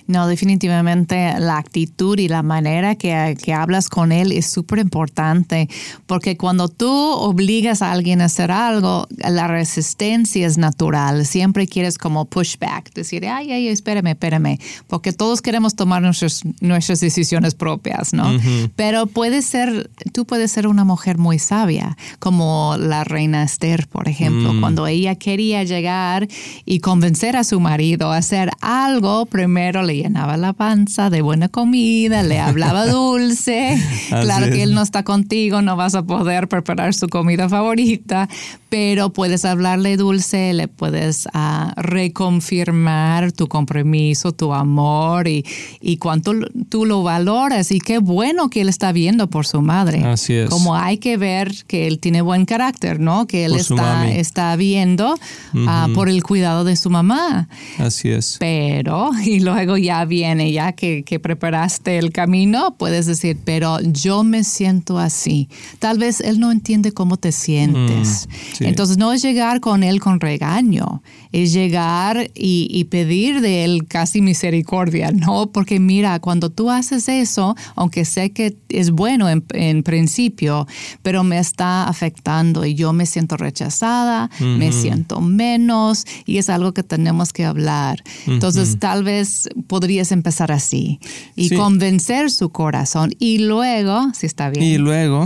No, 0.09 0.27
definitivamente 0.27 1.39
la 1.39 1.59
actitud 1.59 2.19
y 2.19 2.29
la 2.29 2.43
manera 2.43 2.95
que, 2.95 3.37
que 3.43 3.53
hablas 3.53 3.91
con 3.91 4.11
él 4.11 4.33
es 4.33 4.47
súper 4.47 4.79
importante, 4.79 5.69
porque 6.07 6.39
cuando 6.39 6.69
tú 6.69 6.91
obligas 6.91 7.83
a 7.83 7.93
alguien 7.93 8.23
a 8.23 8.25
hacer 8.25 8.51
algo, 8.51 9.07
la 9.19 9.49
resistencia 9.49 10.47
es 10.47 10.57
natural. 10.57 11.27
Siempre 11.27 11.67
quieres 11.67 11.99
como 11.99 12.25
pushback, 12.25 12.95
decir, 12.95 13.27
ay, 13.27 13.53
ay, 13.53 13.69
espérame, 13.69 14.09
espérame, 14.09 14.59
porque 14.87 15.13
todos 15.13 15.43
queremos 15.43 15.75
tomar 15.75 16.01
nuestras, 16.01 16.43
nuestras 16.61 17.01
decisiones 17.01 17.55
propias, 17.55 18.15
¿no? 18.15 18.29
Pero 18.77 19.07
puede 19.07 19.43
ser, 19.43 19.91
tú 20.13 20.25
puedes 20.25 20.51
ser 20.51 20.67
una 20.67 20.85
mujer 20.85 21.19
muy 21.19 21.39
sabia, 21.39 21.99
como 22.19 22.77
la 22.79 23.05
reina 23.05 23.43
Esther, 23.43 23.87
por 23.89 24.09
ejemplo, 24.09 24.55
mm. 24.55 24.61
cuando 24.61 24.87
ella 24.87 25.17
quería 25.17 25.65
llegar 25.65 26.29
y 26.65 26.81
convencer 26.81 27.37
a 27.37 27.45
su 27.45 27.61
marido 27.61 28.11
a 28.11 28.17
hacer 28.17 28.51
algo, 28.63 29.27
primero 29.27 29.68
le 29.73 29.97
llenaba 29.97 30.37
la 30.37 30.53
panza 30.53 31.11
de 31.11 31.23
buena 31.23 31.49
comida, 31.49 32.23
le 32.23 32.41
hablaba 32.41 32.87
dulce. 32.91 33.79
claro 34.09 34.51
que 34.51 34.63
él 34.63 34.75
no 34.75 34.83
está 34.83 35.03
contigo, 35.03 35.63
no 35.63 35.77
vas 35.77 35.95
a 35.95 36.03
poder 36.03 36.49
preparar 36.49 36.95
su 36.95 37.09
comida 37.09 37.49
favorita, 37.49 38.29
pero 38.69 39.13
puedes 39.13 39.45
hablarle 39.45 39.97
dulce, 39.97 40.53
le 40.53 40.69
puedes 40.69 41.29
ah, 41.33 41.73
reconfirmar 41.77 43.33
tu 43.33 43.49
compromiso, 43.49 44.33
tu 44.33 44.53
amor 44.53 45.29
y, 45.29 45.45
y 45.81 45.97
cuánto 45.97 46.33
tú 46.69 46.85
lo 46.85 47.03
valoras 47.03 47.71
y 47.73 47.81
qué 47.81 47.99
bueno 47.99 48.51
que 48.51 48.61
él 48.61 48.69
está 48.69 48.93
viendo 48.93 49.29
por 49.31 49.47
su 49.47 49.61
madre. 49.63 50.05
Así 50.05 50.35
es. 50.35 50.51
Como 50.51 50.75
hay 50.75 50.99
que 50.99 51.17
ver 51.17 51.53
que 51.67 51.87
él 51.87 51.99
tiene 51.99 52.23
buen 52.23 52.45
carácter, 52.45 53.01
¿no? 53.01 53.27
Que 53.27 53.45
él 53.45 53.55
está, 53.55 54.09
está 54.09 54.57
viendo 54.57 55.19
ah, 55.67 55.89
por 55.95 56.09
el 56.09 56.23
cuidado 56.23 56.65
de 56.65 56.77
su 56.77 56.91
mamá. 56.91 57.49
Así 57.79 58.11
es. 58.11 58.37
Pero, 58.39 59.11
y 59.25 59.41
luego 59.59 59.77
ya 59.77 60.05
viene, 60.05 60.53
ya 60.53 60.71
que, 60.73 61.03
que 61.03 61.19
preparaste 61.19 61.99
el 61.99 62.13
camino, 62.13 62.77
puedes 62.79 63.07
decir, 63.07 63.37
pero 63.45 63.81
yo 63.81 64.23
me 64.23 64.45
siento 64.45 65.01
así. 65.01 65.49
Tal 65.81 65.99
vez 65.99 66.21
él 66.21 66.39
no 66.39 66.53
entiende 66.53 66.93
cómo 66.93 67.17
te 67.17 67.33
sientes. 67.33 68.29
Mm, 68.61 68.65
Entonces 68.67 68.99
no 68.99 69.13
es 69.13 69.21
llegar 69.21 69.59
con 69.59 69.83
él 69.83 69.99
con 69.99 70.21
regaño, 70.21 71.03
es 71.33 71.53
llegar 71.53 72.31
y, 72.35 72.85
pedir 72.85 73.41
de 73.41 73.65
él 73.65 73.87
casi 73.87 74.23
misericordia, 74.23 75.11
¿no? 75.11 75.51
Porque 75.51 75.81
mira, 75.81 76.21
cuando 76.21 76.51
tú 76.51 76.71
haces 76.71 77.09
eso, 77.09 77.57
aunque 77.75 78.05
sé 78.05 78.31
que 78.31 78.57
es 78.69 78.93
bueno 78.93 79.29
en, 79.29 79.83
principio, 79.83 80.67
pero 81.03 81.25
me 81.25 81.39
está 81.39 81.89
afectando 81.89 82.65
y 82.65 82.75
yo 82.75 82.93
me 82.93 83.07
siento 83.07 83.37
rechazada, 83.37 84.31
me 84.41 84.71
siento 84.73 85.21
menos 85.21 86.05
y 86.25 86.39
es 86.39 86.49
algo 86.49 86.73
que 86.73 86.85
tenemos 86.85 87.33
que 87.33 87.45
hablar. 87.45 88.03
Entonces 88.27 88.79
tal 88.79 89.03
vez 89.03 89.48
podrías 89.67 90.13
empezar 90.13 90.53
así 90.53 91.01
y 91.37 91.55
convencer 91.55 92.31
su 92.31 92.51
corazón 92.51 93.13
y 93.19 93.39
luego, 93.39 94.13
si 94.15 94.27
está 94.27 94.51
bien. 94.51 94.65
Y 94.65 94.79
luego, 94.79 95.25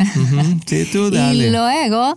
sí, 0.67 0.87
tú 0.91 1.11
dale. 1.11 1.49
Y 1.49 1.51
luego 1.51 2.17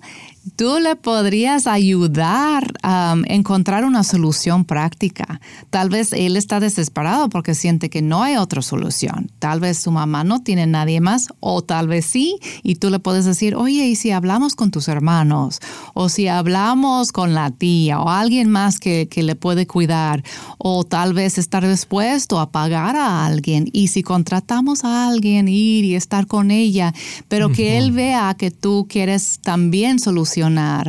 tú 0.56 0.80
le 0.80 0.96
podrías 0.96 1.68
ayudar 1.68 2.74
a 2.84 3.16
encontrar 3.26 3.84
una 3.84 4.04
solución 4.04 4.66
práctica. 4.66 5.42
Tal 5.70 5.90
vez 5.90 6.14
él 6.14 6.38
está 6.38 6.60
desesperado 6.60 7.30
porque 7.30 7.56
siente 7.56 7.90
que 7.90 8.02
no 8.02 8.24
hay 8.24 8.38
otra 8.38 8.62
solución. 8.62 9.32
Tal 9.40 9.60
vez 9.60 9.80
su 9.80 9.92
mamá 9.92 10.24
no 10.24 10.44
tiene 10.44 10.68
nadie 10.68 11.02
más 11.02 11.30
o 11.40 11.64
tal 11.64 11.88
vez 11.88 12.06
sí 12.06 12.38
y 12.64 12.76
tú 12.76 12.90
le 12.90 13.00
puedes 13.00 13.26
decir, 13.26 13.56
oye, 13.56 13.88
¿y 13.88 13.96
si 13.96 14.12
hablamos 14.12 14.56
con 14.56 14.72
tus 14.72 14.88
hermanos? 14.88 15.60
O 15.94 16.10
si 16.10 16.28
hablamos 16.28 17.12
con 17.12 17.34
la 17.34 17.52
tía 17.52 18.00
o 18.00 18.10
alguien 18.10 18.50
más 18.50 18.80
que, 18.80 19.08
que 19.08 19.24
le 19.24 19.36
puede 19.36 19.66
cuidar 19.68 20.24
o 20.58 20.84
tal 20.84 21.14
vez 21.14 21.38
estar 21.38 21.68
dispuesto 21.68 22.40
a 22.40 22.52
pagar 22.52 22.96
a 22.96 23.26
alguien 23.26 23.68
y 23.74 23.88
si 23.88 24.04
contratamos 24.04 24.84
a 24.84 25.08
alguien 25.08 25.48
ir 25.48 25.86
y 25.86 25.96
estar 25.96 26.28
con 26.28 26.52
ella, 26.52 26.94
pero 27.28 27.52
que 27.52 27.78
él 27.78 27.92
vea 27.92 28.36
que 28.38 28.52
tú 28.52 28.86
quieres 28.90 29.40
también 29.42 30.00
solucionar 30.00 30.35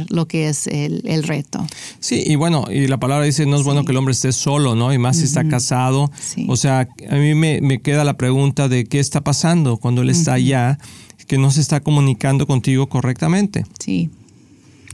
lo 0.09 0.29
que 0.29 0.49
es 0.49 0.67
el, 0.67 1.23
reto. 1.23 1.67
Sí, 2.01 2.23
y 2.27 2.37
bueno, 2.37 2.65
y 2.71 2.87
la 2.87 2.99
palabra 2.99 3.25
dice, 3.25 3.47
no 3.47 3.57
es 3.57 3.63
bueno 3.63 3.85
que 3.85 3.93
el 3.93 3.99
hombre 3.99 4.13
esté 4.13 4.33
solo, 4.33 4.75
¿no? 4.75 4.93
Y 4.93 4.99
más 4.99 5.19
si 5.19 5.25
está 5.25 5.47
casado. 5.49 6.11
O 6.49 6.57
sea, 6.57 6.89
a 7.09 7.15
mí 7.17 7.35
me, 7.35 7.81
queda 7.81 8.05
la 8.05 8.17
pregunta 8.17 8.69
de 8.69 8.85
qué 8.85 8.99
está 8.99 9.23
pasando 9.23 9.77
cuando 9.77 10.03
él 10.03 10.11
está 10.11 10.35
allá, 10.35 10.79
que 11.27 11.39
no 11.39 11.51
se 11.51 11.61
está 11.61 11.81
comunicando 11.81 12.47
contigo 12.47 12.89
correctamente. 12.89 13.65
Sí. 13.79 14.11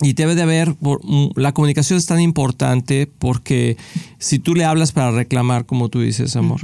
Y 0.00 0.14
debe 0.14 0.34
de 0.34 0.42
haber, 0.42 0.70
mm, 0.80 1.30
la 1.36 1.52
comunicación 1.52 1.98
es 1.98 2.06
tan 2.06 2.20
importante 2.20 3.08
porque 3.18 3.76
si 4.18 4.38
tú 4.38 4.54
le 4.54 4.64
hablas 4.64 4.92
para 4.92 5.12
reclamar, 5.12 5.64
como 5.64 5.88
tú 5.88 6.00
dices, 6.00 6.34
amor, 6.34 6.60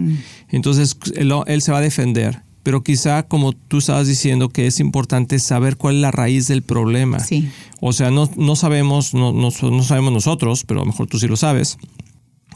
entonces 0.49 0.97
él, 1.15 1.63
se 1.63 1.73
va 1.73 1.79
a 1.79 1.83
defender 1.83 2.43
pero 2.63 2.83
quizá 2.83 3.23
como 3.23 3.53
tú 3.53 3.79
estabas 3.79 4.07
diciendo 4.07 4.49
que 4.49 4.67
es 4.67 4.81
importante 4.81 5.39
saber 5.39 5.77
cuál 5.77 5.97
es 5.97 6.01
la 6.03 6.11
raíz 6.11 6.49
del 6.49 6.63
problema. 6.63 7.21
Sí. 7.21 7.49
O 7.81 7.93
sea, 7.93 8.11
no, 8.11 8.31
no 8.37 8.57
sabemos, 8.57 9.15
no, 9.15 9.33
no, 9.33 9.51
no 9.51 9.83
sabemos 9.83 10.13
nosotros, 10.13 10.65
pero 10.67 10.81
a 10.81 10.85
lo 10.85 10.91
mejor 10.91 11.07
tú 11.07 11.19
sí 11.19 11.29
lo 11.29 11.37
sabes, 11.37 11.79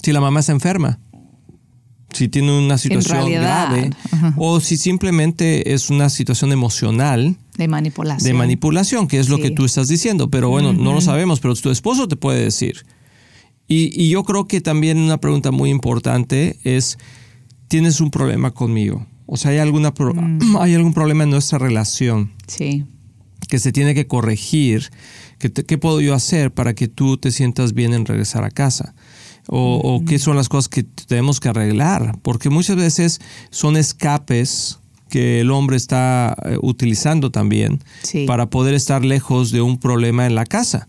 si 0.02 0.12
la 0.12 0.20
mamá 0.20 0.40
está 0.40 0.52
enferma 0.52 0.98
si 2.12 2.28
tiene 2.28 2.56
una 2.56 2.78
situación 2.78 3.30
grave 3.30 3.90
o 4.36 4.60
si 4.60 4.76
simplemente 4.76 5.72
es 5.72 5.90
una 5.90 6.10
situación 6.10 6.52
emocional 6.52 7.36
de 7.56 7.68
manipulación. 7.68 8.32
De 8.32 8.34
manipulación, 8.34 9.08
que 9.08 9.18
es 9.18 9.28
lo 9.28 9.38
que 9.38 9.50
tú 9.50 9.64
estás 9.64 9.88
diciendo. 9.88 10.30
Pero 10.30 10.48
bueno, 10.48 10.72
no 10.72 10.92
lo 10.92 11.00
sabemos, 11.00 11.40
pero 11.40 11.54
tu 11.54 11.70
esposo 11.70 12.08
te 12.08 12.16
puede 12.16 12.42
decir. 12.42 12.84
Y, 13.68 14.10
yo 14.10 14.24
creo 14.24 14.46
que 14.46 14.60
también 14.60 14.98
una 14.98 15.18
pregunta 15.18 15.50
muy 15.50 15.70
importante 15.70 16.58
es, 16.64 16.98
¿tienes 17.68 18.00
un 18.00 18.10
problema 18.10 18.50
conmigo? 18.50 19.06
O 19.34 19.38
sea, 19.38 19.52
¿hay, 19.52 19.58
alguna 19.58 19.94
mm. 19.96 20.56
¿hay 20.60 20.74
algún 20.74 20.92
problema 20.92 21.24
en 21.24 21.30
nuestra 21.30 21.56
relación? 21.58 22.32
Sí. 22.46 22.84
Que 23.48 23.58
se 23.58 23.72
tiene 23.72 23.94
que 23.94 24.06
corregir. 24.06 24.90
¿Qué 25.38 25.78
puedo 25.78 26.02
yo 26.02 26.14
hacer 26.14 26.52
para 26.52 26.74
que 26.74 26.86
tú 26.86 27.16
te 27.16 27.30
sientas 27.30 27.72
bien 27.72 27.94
en 27.94 28.04
regresar 28.04 28.44
a 28.44 28.50
casa? 28.50 28.94
o, 29.48 30.02
qué 30.06 30.18
son 30.18 30.36
las 30.36 30.48
cosas 30.48 30.68
que 30.68 30.84
tenemos 30.84 31.40
que 31.40 31.48
arreglar, 31.48 32.16
porque 32.22 32.48
muchas 32.48 32.76
veces 32.76 33.20
son 33.50 33.76
escapes 33.76 34.78
que 35.08 35.40
el 35.40 35.50
hombre 35.50 35.76
está 35.76 36.36
eh, 36.44 36.58
utilizando 36.62 37.30
también 37.30 37.82
para 38.26 38.50
poder 38.50 38.74
estar 38.74 39.04
lejos 39.04 39.50
de 39.50 39.62
un 39.62 39.78
problema 39.78 40.26
en 40.26 40.34
la 40.34 40.44
casa. 40.44 40.88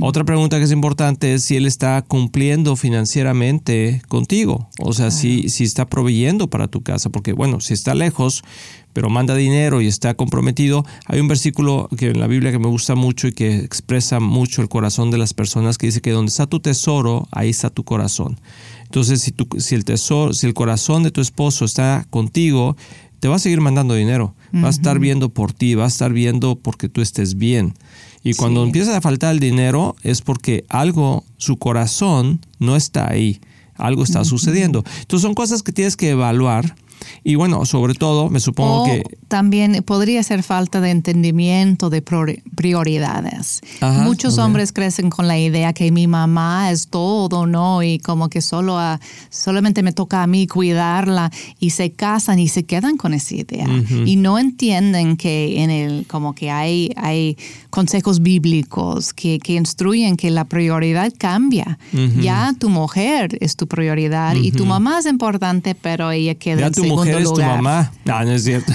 Otra 0.00 0.24
pregunta 0.24 0.58
que 0.58 0.64
es 0.64 0.72
importante 0.72 1.34
es 1.34 1.42
si 1.42 1.56
él 1.56 1.66
está 1.66 2.00
cumpliendo 2.02 2.76
financieramente 2.76 4.02
contigo, 4.08 4.68
o 4.80 4.92
sea, 4.92 5.10
si, 5.10 5.48
si 5.48 5.64
está 5.64 5.86
proveyendo 5.86 6.48
para 6.48 6.68
tu 6.68 6.82
casa, 6.82 7.10
porque 7.10 7.32
bueno, 7.32 7.60
si 7.60 7.74
está 7.74 7.94
lejos, 7.94 8.44
pero 8.92 9.10
manda 9.10 9.34
dinero 9.34 9.80
y 9.80 9.86
está 9.86 10.14
comprometido. 10.14 10.84
Hay 11.06 11.20
un 11.20 11.28
versículo 11.28 11.88
que 11.96 12.10
en 12.10 12.20
la 12.20 12.26
Biblia 12.26 12.50
que 12.50 12.58
me 12.58 12.68
gusta 12.68 12.94
mucho 12.94 13.28
y 13.28 13.32
que 13.32 13.58
expresa 13.58 14.20
mucho 14.20 14.62
el 14.62 14.68
corazón 14.68 15.10
de 15.10 15.18
las 15.18 15.34
personas 15.34 15.78
que 15.78 15.86
dice 15.86 16.00
que 16.00 16.10
donde 16.10 16.30
está 16.30 16.46
tu 16.46 16.60
tesoro, 16.60 17.28
ahí 17.30 17.50
está 17.50 17.70
tu 17.70 17.84
corazón. 17.84 18.40
Entonces, 18.84 19.20
si, 19.20 19.32
tu, 19.32 19.46
si 19.58 19.74
el 19.74 19.84
tesoro, 19.84 20.32
si 20.32 20.46
el 20.46 20.54
corazón 20.54 21.02
de 21.02 21.10
tu 21.10 21.20
esposo 21.20 21.64
está 21.64 22.06
contigo, 22.10 22.76
te 23.20 23.28
va 23.28 23.36
a 23.36 23.40
seguir 23.40 23.60
mandando 23.60 23.94
dinero, 23.94 24.34
va 24.54 24.68
a 24.68 24.70
estar 24.70 24.98
viendo 24.98 25.28
por 25.28 25.52
ti, 25.52 25.74
va 25.74 25.84
a 25.84 25.88
estar 25.88 26.12
viendo 26.12 26.56
porque 26.56 26.88
tú 26.88 27.00
estés 27.00 27.36
bien. 27.36 27.74
Y 28.22 28.34
cuando 28.34 28.64
empieza 28.64 28.96
a 28.96 29.00
faltar 29.00 29.32
el 29.32 29.40
dinero 29.40 29.96
es 30.02 30.22
porque 30.22 30.64
algo, 30.68 31.24
su 31.36 31.56
corazón 31.56 32.40
no 32.58 32.76
está 32.76 33.10
ahí, 33.10 33.40
algo 33.74 34.02
está 34.02 34.24
sucediendo. 34.24 34.84
Entonces 35.00 35.22
son 35.22 35.34
cosas 35.34 35.62
que 35.62 35.72
tienes 35.72 35.96
que 35.96 36.10
evaluar 36.10 36.76
y 37.24 37.34
bueno, 37.34 37.64
sobre 37.66 37.94
todo, 37.94 38.30
me 38.30 38.40
supongo 38.40 38.84
que... 38.86 39.02
También 39.28 39.82
podría 39.84 40.22
ser 40.22 40.42
falta 40.42 40.80
de 40.80 40.90
entendimiento 40.90 41.90
de 41.90 42.02
prioridades. 42.02 43.60
Muchos 44.02 44.38
hombres 44.38 44.72
crecen 44.72 45.10
con 45.10 45.28
la 45.28 45.38
idea 45.38 45.72
que 45.72 45.90
mi 45.92 46.06
mamá 46.06 46.70
es 46.70 46.88
todo, 46.88 47.46
¿no? 47.46 47.82
Y 47.82 47.98
como 47.98 48.28
que 48.28 48.40
solo 48.40 48.78
a, 48.78 49.00
solamente 49.30 49.82
me 49.82 49.92
toca 49.92 50.22
a 50.22 50.26
mí 50.26 50.46
cuidarla 50.46 51.30
y 51.58 51.70
se 51.70 51.92
casan 51.92 52.38
y 52.38 52.48
se 52.48 52.64
quedan 52.64 52.96
con 52.96 53.14
esa 53.14 53.34
idea. 53.34 53.66
Y 54.04 54.16
no 54.16 54.38
entienden 54.38 55.16
que 55.16 55.62
en 55.62 55.70
el, 55.70 56.06
como 56.06 56.34
que 56.34 56.50
hay, 56.50 56.92
hay 56.96 57.36
consejos 57.70 58.22
bíblicos 58.22 59.12
que, 59.12 59.38
que 59.38 59.54
instruyen 59.54 60.16
que 60.16 60.30
la 60.30 60.44
prioridad 60.44 61.12
cambia. 61.16 61.78
Ya 62.20 62.54
tu 62.58 62.70
mujer 62.70 63.36
es 63.40 63.56
tu 63.56 63.66
prioridad 63.66 64.34
y 64.34 64.50
tu 64.52 64.64
mamá 64.64 65.00
es 65.00 65.06
importante, 65.06 65.74
pero 65.74 66.10
ella 66.10 66.34
queda 66.34 66.66
en 66.66 66.74
segundo 66.74 66.87
mujer 66.88 67.22
es 67.22 67.32
tu 67.32 67.40
mamá. 67.40 67.92
No, 68.04 68.24
no 68.24 68.32
es 68.32 68.44
cierto. 68.44 68.72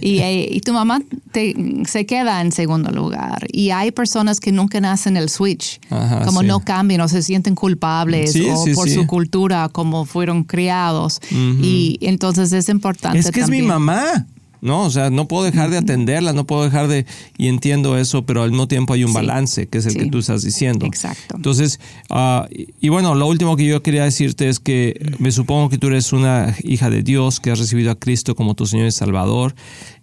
Eh, 0.00 0.48
y, 0.50 0.60
tu 0.60 0.72
mamá 0.72 1.00
te, 1.32 1.54
se 1.86 2.06
queda 2.06 2.40
en 2.40 2.52
segundo 2.52 2.90
lugar. 2.90 3.46
Y 3.52 3.70
hay 3.70 3.90
personas 3.90 4.40
que 4.40 4.52
nunca 4.52 4.80
nacen 4.80 5.16
el 5.16 5.28
switch, 5.28 5.80
como 6.24 6.42
no 6.42 6.60
cambian 6.60 7.00
o 7.00 7.08
se 7.08 7.22
sienten 7.22 7.54
culpables 7.54 8.36
o 8.36 8.64
por 8.74 8.88
su 8.88 9.06
cultura, 9.06 9.68
como 9.68 10.04
fueron 10.04 10.44
criados. 10.44 11.20
Y 11.30 11.98
entonces 12.00 12.52
es 12.52 12.68
importante. 12.68 13.18
Es 13.18 13.30
que 13.30 13.40
es 13.40 13.50
mi 13.50 13.62
mamá. 13.62 14.26
¿No? 14.60 14.84
O 14.84 14.90
sea, 14.90 15.10
no 15.10 15.28
puedo 15.28 15.44
dejar 15.44 15.70
de 15.70 15.78
atenderla, 15.78 16.32
no 16.32 16.46
puedo 16.46 16.64
dejar 16.64 16.88
de, 16.88 17.06
y 17.36 17.48
entiendo 17.48 17.96
eso, 17.96 18.24
pero 18.26 18.42
al 18.42 18.50
mismo 18.50 18.68
tiempo 18.68 18.94
hay 18.94 19.04
un 19.04 19.12
balance, 19.12 19.68
que 19.68 19.78
es 19.78 19.86
el 19.86 19.96
que 19.96 20.06
tú 20.06 20.18
estás 20.18 20.42
diciendo. 20.42 20.86
Exacto. 20.86 21.36
Entonces, 21.36 21.80
uh, 22.10 22.46
y, 22.80 22.88
bueno, 22.88 23.14
lo 23.14 23.26
último 23.26 23.56
que 23.56 23.66
yo 23.66 23.82
quería 23.82 24.04
decirte 24.04 24.48
es 24.48 24.60
que 24.60 25.14
me 25.18 25.32
supongo 25.32 25.68
que 25.68 25.78
tú 25.78 25.88
eres 25.88 26.12
una 26.12 26.54
hija 26.62 26.90
de 26.90 27.02
Dios, 27.02 27.40
que 27.40 27.50
has 27.50 27.58
recibido 27.58 27.90
a 27.90 27.98
Cristo 27.98 28.34
como 28.34 28.54
tu 28.54 28.66
Señor 28.66 28.86
y 28.86 28.92
Salvador, 28.92 29.54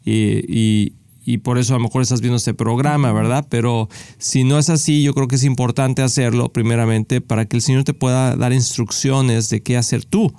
y, 0.05 0.93
y 1.25 1.37
por 1.37 1.57
eso 1.57 1.73
a 1.73 1.77
lo 1.77 1.83
mejor 1.83 2.01
estás 2.01 2.21
viendo 2.21 2.37
este 2.37 2.53
programa, 2.53 3.11
¿verdad? 3.13 3.45
Pero 3.49 3.89
si 4.17 4.43
no 4.43 4.59
es 4.59 4.69
así, 4.69 5.03
yo 5.03 5.13
creo 5.13 5.27
que 5.27 5.35
es 5.35 5.43
importante 5.43 6.01
hacerlo 6.01 6.51
primeramente 6.51 7.21
para 7.21 7.45
que 7.45 7.55
el 7.55 7.61
Señor 7.61 7.83
te 7.83 7.93
pueda 7.93 8.35
dar 8.35 8.51
instrucciones 8.51 9.49
de 9.49 9.61
qué 9.61 9.77
hacer 9.77 10.03
tú. 10.03 10.33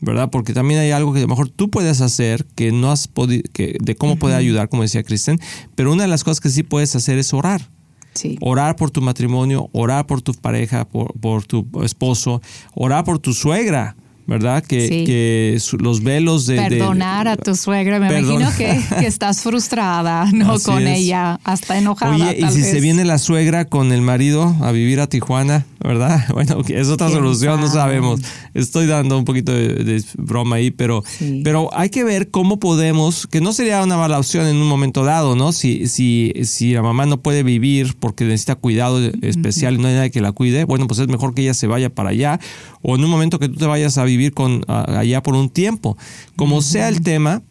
¿Verdad? 0.00 0.30
Porque 0.30 0.52
también 0.52 0.80
hay 0.80 0.90
algo 0.90 1.12
que 1.12 1.18
a 1.20 1.22
lo 1.22 1.28
mejor 1.28 1.48
tú 1.48 1.70
puedes 1.70 2.00
hacer 2.00 2.46
que 2.54 2.72
no 2.72 2.90
has 2.90 3.08
podido, 3.08 3.42
que, 3.52 3.76
de 3.80 3.96
cómo 3.96 4.16
puede 4.16 4.34
ayudar, 4.34 4.68
como 4.68 4.82
decía 4.82 5.02
Kristen, 5.02 5.38
pero 5.74 5.92
una 5.92 6.04
de 6.04 6.08
las 6.08 6.24
cosas 6.24 6.40
que 6.40 6.48
sí 6.50 6.62
puedes 6.62 6.96
hacer 6.96 7.18
es 7.18 7.32
orar. 7.34 7.70
Sí. 8.14 8.38
Orar 8.40 8.74
por 8.76 8.90
tu 8.90 9.02
matrimonio, 9.02 9.68
orar 9.72 10.06
por 10.06 10.20
tu 10.20 10.32
pareja, 10.34 10.84
por, 10.84 11.12
por 11.20 11.46
tu 11.46 11.66
esposo, 11.84 12.42
orar 12.74 13.04
por 13.04 13.20
tu 13.20 13.32
suegra, 13.32 13.96
¿verdad? 14.26 14.62
Que, 14.62 15.04
que 15.04 15.58
los 15.78 16.02
velos 16.02 16.46
de... 16.46 16.56
Perdonar 16.56 17.28
a 17.28 17.36
tu 17.36 17.54
suegra, 17.56 17.98
me 17.98 18.06
imagino 18.06 18.48
que, 18.56 18.80
estás 19.06 19.42
frustrada, 19.42 20.26
¿no? 20.32 20.58
con 20.60 20.86
ella, 20.86 21.40
hasta 21.44 21.78
enojada. 21.78 22.14
Oye, 22.14 22.38
y 22.38 22.50
si 22.52 22.62
se 22.62 22.80
viene 22.80 23.04
la 23.04 23.18
suegra 23.18 23.64
con 23.64 23.92
el 23.92 24.02
marido 24.02 24.54
a 24.60 24.72
vivir 24.72 25.00
a 25.00 25.08
Tijuana, 25.08 25.66
¿verdad? 25.82 26.24
Bueno, 26.40 26.62
es 26.68 26.88
otra 26.88 27.10
solución, 27.10 27.60
no 27.60 27.68
sabemos. 27.68 28.20
Estoy 28.54 28.86
dando 28.86 29.18
un 29.18 29.24
poquito 29.24 29.52
de, 29.52 30.02
broma 30.16 30.56
ahí, 30.56 30.70
pero, 30.70 31.02
pero 31.44 31.68
hay 31.74 31.90
que 31.90 32.04
ver 32.04 32.30
cómo 32.30 32.58
podemos, 32.58 33.26
que 33.26 33.40
no 33.40 33.52
sería 33.52 33.82
una 33.82 33.96
mala 33.96 34.18
opción 34.18 34.46
en 34.46 34.56
un 34.56 34.68
momento 34.68 35.04
dado, 35.04 35.36
¿no? 35.36 35.52
Si, 35.52 35.86
si, 35.88 36.32
si 36.44 36.72
la 36.72 36.82
mamá 36.82 37.06
no 37.06 37.20
puede 37.20 37.42
vivir 37.42 37.96
porque 37.98 38.24
necesita 38.24 38.54
cuidado 38.54 39.00
especial 39.22 39.74
y 39.74 39.78
no 39.78 39.88
hay 39.88 39.94
nadie 39.94 40.10
que 40.10 40.20
la 40.20 40.32
cuide, 40.32 40.64
bueno, 40.64 40.86
pues 40.86 41.00
es 41.00 41.08
mejor 41.08 41.34
que 41.34 41.42
ella 41.42 41.54
se 41.54 41.66
vaya 41.66 41.90
para 41.90 42.10
allá 42.10 42.40
o 42.82 42.94
en 42.94 43.04
un 43.04 43.10
momento 43.10 43.38
que 43.38 43.48
tú 43.48 43.56
te 43.56 43.66
vayas 43.66 43.98
a 43.98 44.04
vivir 44.10 44.32
con, 44.32 44.62
allá 44.68 45.22
por 45.22 45.34
un 45.34 45.48
tiempo. 45.48 45.96
Como 46.36 46.62
sea 46.62 46.88
el 46.88 47.02
tema, 47.02 47.42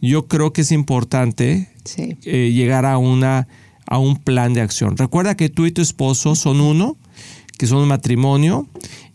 yo 0.00 0.26
creo 0.26 0.52
que 0.52 0.62
es 0.62 0.72
importante 0.72 1.68
eh, 1.96 2.52
llegar 2.52 2.84
a, 2.86 2.98
una, 2.98 3.48
a 3.86 3.98
un 3.98 4.16
plan 4.16 4.54
de 4.54 4.60
acción. 4.60 4.96
Recuerda 4.96 5.36
que 5.36 5.48
tú 5.48 5.66
y 5.66 5.72
tu 5.72 5.82
esposo 5.82 6.34
son 6.34 6.60
uno, 6.60 6.96
que 7.58 7.66
son 7.66 7.78
un 7.78 7.88
matrimonio 7.88 8.68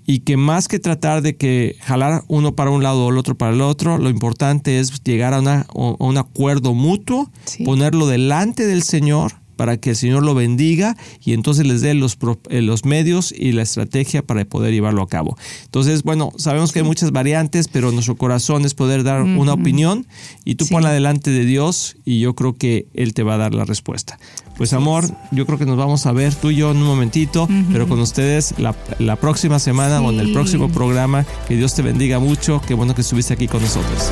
y 0.06 0.20
que 0.20 0.38
más 0.38 0.68
que 0.68 0.80
tratar 0.80 1.22
de 1.22 1.36
que 1.38 1.76
jalar 1.82 2.24
uno 2.28 2.56
para 2.56 2.72
un 2.72 2.84
lado 2.84 3.06
o 3.06 3.10
el 3.10 3.18
otro 3.18 3.36
para 3.36 3.54
el 3.54 3.62
otro, 3.62 3.98
lo 3.98 4.10
importante 4.10 4.80
es 4.80 5.04
llegar 5.04 5.34
a, 5.34 5.40
una, 5.40 5.68
un 5.74 6.18
acuerdo 6.18 6.74
mutuo, 6.74 7.32
ponerlo 7.66 8.08
delante 8.08 8.66
del 8.66 8.84
Señor 8.84 9.41
para 9.62 9.78
que 9.78 9.92
el 9.92 9.96
Señor 9.96 10.24
lo 10.24 10.34
bendiga 10.34 10.98
y 11.24 11.34
entonces 11.34 11.68
les 11.68 11.82
dé 11.82 11.94
los, 11.94 12.18
eh, 12.50 12.64
los 12.64 12.84
medios 12.84 13.32
y 13.32 13.52
la 13.52 13.62
estrategia 13.62 14.26
para 14.26 14.44
poder 14.44 14.74
llevarlo 14.74 15.04
a 15.04 15.08
cabo. 15.08 15.38
Entonces, 15.66 16.02
bueno, 16.02 16.32
sabemos 16.36 16.72
que 16.72 16.80
hay 16.80 16.86
muchas 16.86 17.12
variantes, 17.12 17.68
pero 17.68 17.92
nuestro 17.92 18.16
corazón 18.16 18.66
es 18.66 18.74
poder 18.74 19.04
dar 19.04 19.22
una 19.22 19.54
opinión 19.54 20.08
y 20.46 20.56
tú 20.56 20.66
ponla 20.66 20.92
delante 20.92 21.30
de 21.30 21.46
Dios 21.46 21.96
y 22.06 22.20
yo 22.22 22.34
creo 22.34 22.58
que 22.58 22.88
Él 22.96 23.14
te 23.14 23.22
va 23.22 23.36
a 23.36 23.38
dar 23.38 23.54
la 23.54 23.64
respuesta. 23.64 24.18
Pues 24.58 24.74
amor, 24.74 25.06
yo 25.30 25.46
creo 25.46 25.60
que 25.60 25.68
nos 25.68 25.78
vamos 25.78 26.08
a 26.08 26.12
ver 26.12 26.34
tú 26.34 26.50
y 26.50 26.56
yo 26.56 26.72
en 26.72 26.78
un 26.78 26.88
momentito, 26.88 27.48
pero 27.72 27.88
con 27.88 28.00
ustedes 28.00 28.56
la, 28.58 28.76
la 28.98 29.16
próxima 29.16 29.60
semana 29.60 30.02
o 30.02 30.10
en 30.10 30.22
el 30.22 30.34
próximo 30.34 30.72
programa. 30.72 31.24
Que 31.48 31.56
Dios 31.56 31.76
te 31.76 31.84
bendiga 31.84 32.18
mucho. 32.18 32.64
Qué 32.68 32.74
bueno 32.74 32.96
que 32.96 33.02
estuviste 33.02 33.36
aquí 33.36 33.48
con 33.48 33.62
nosotros. 33.62 34.12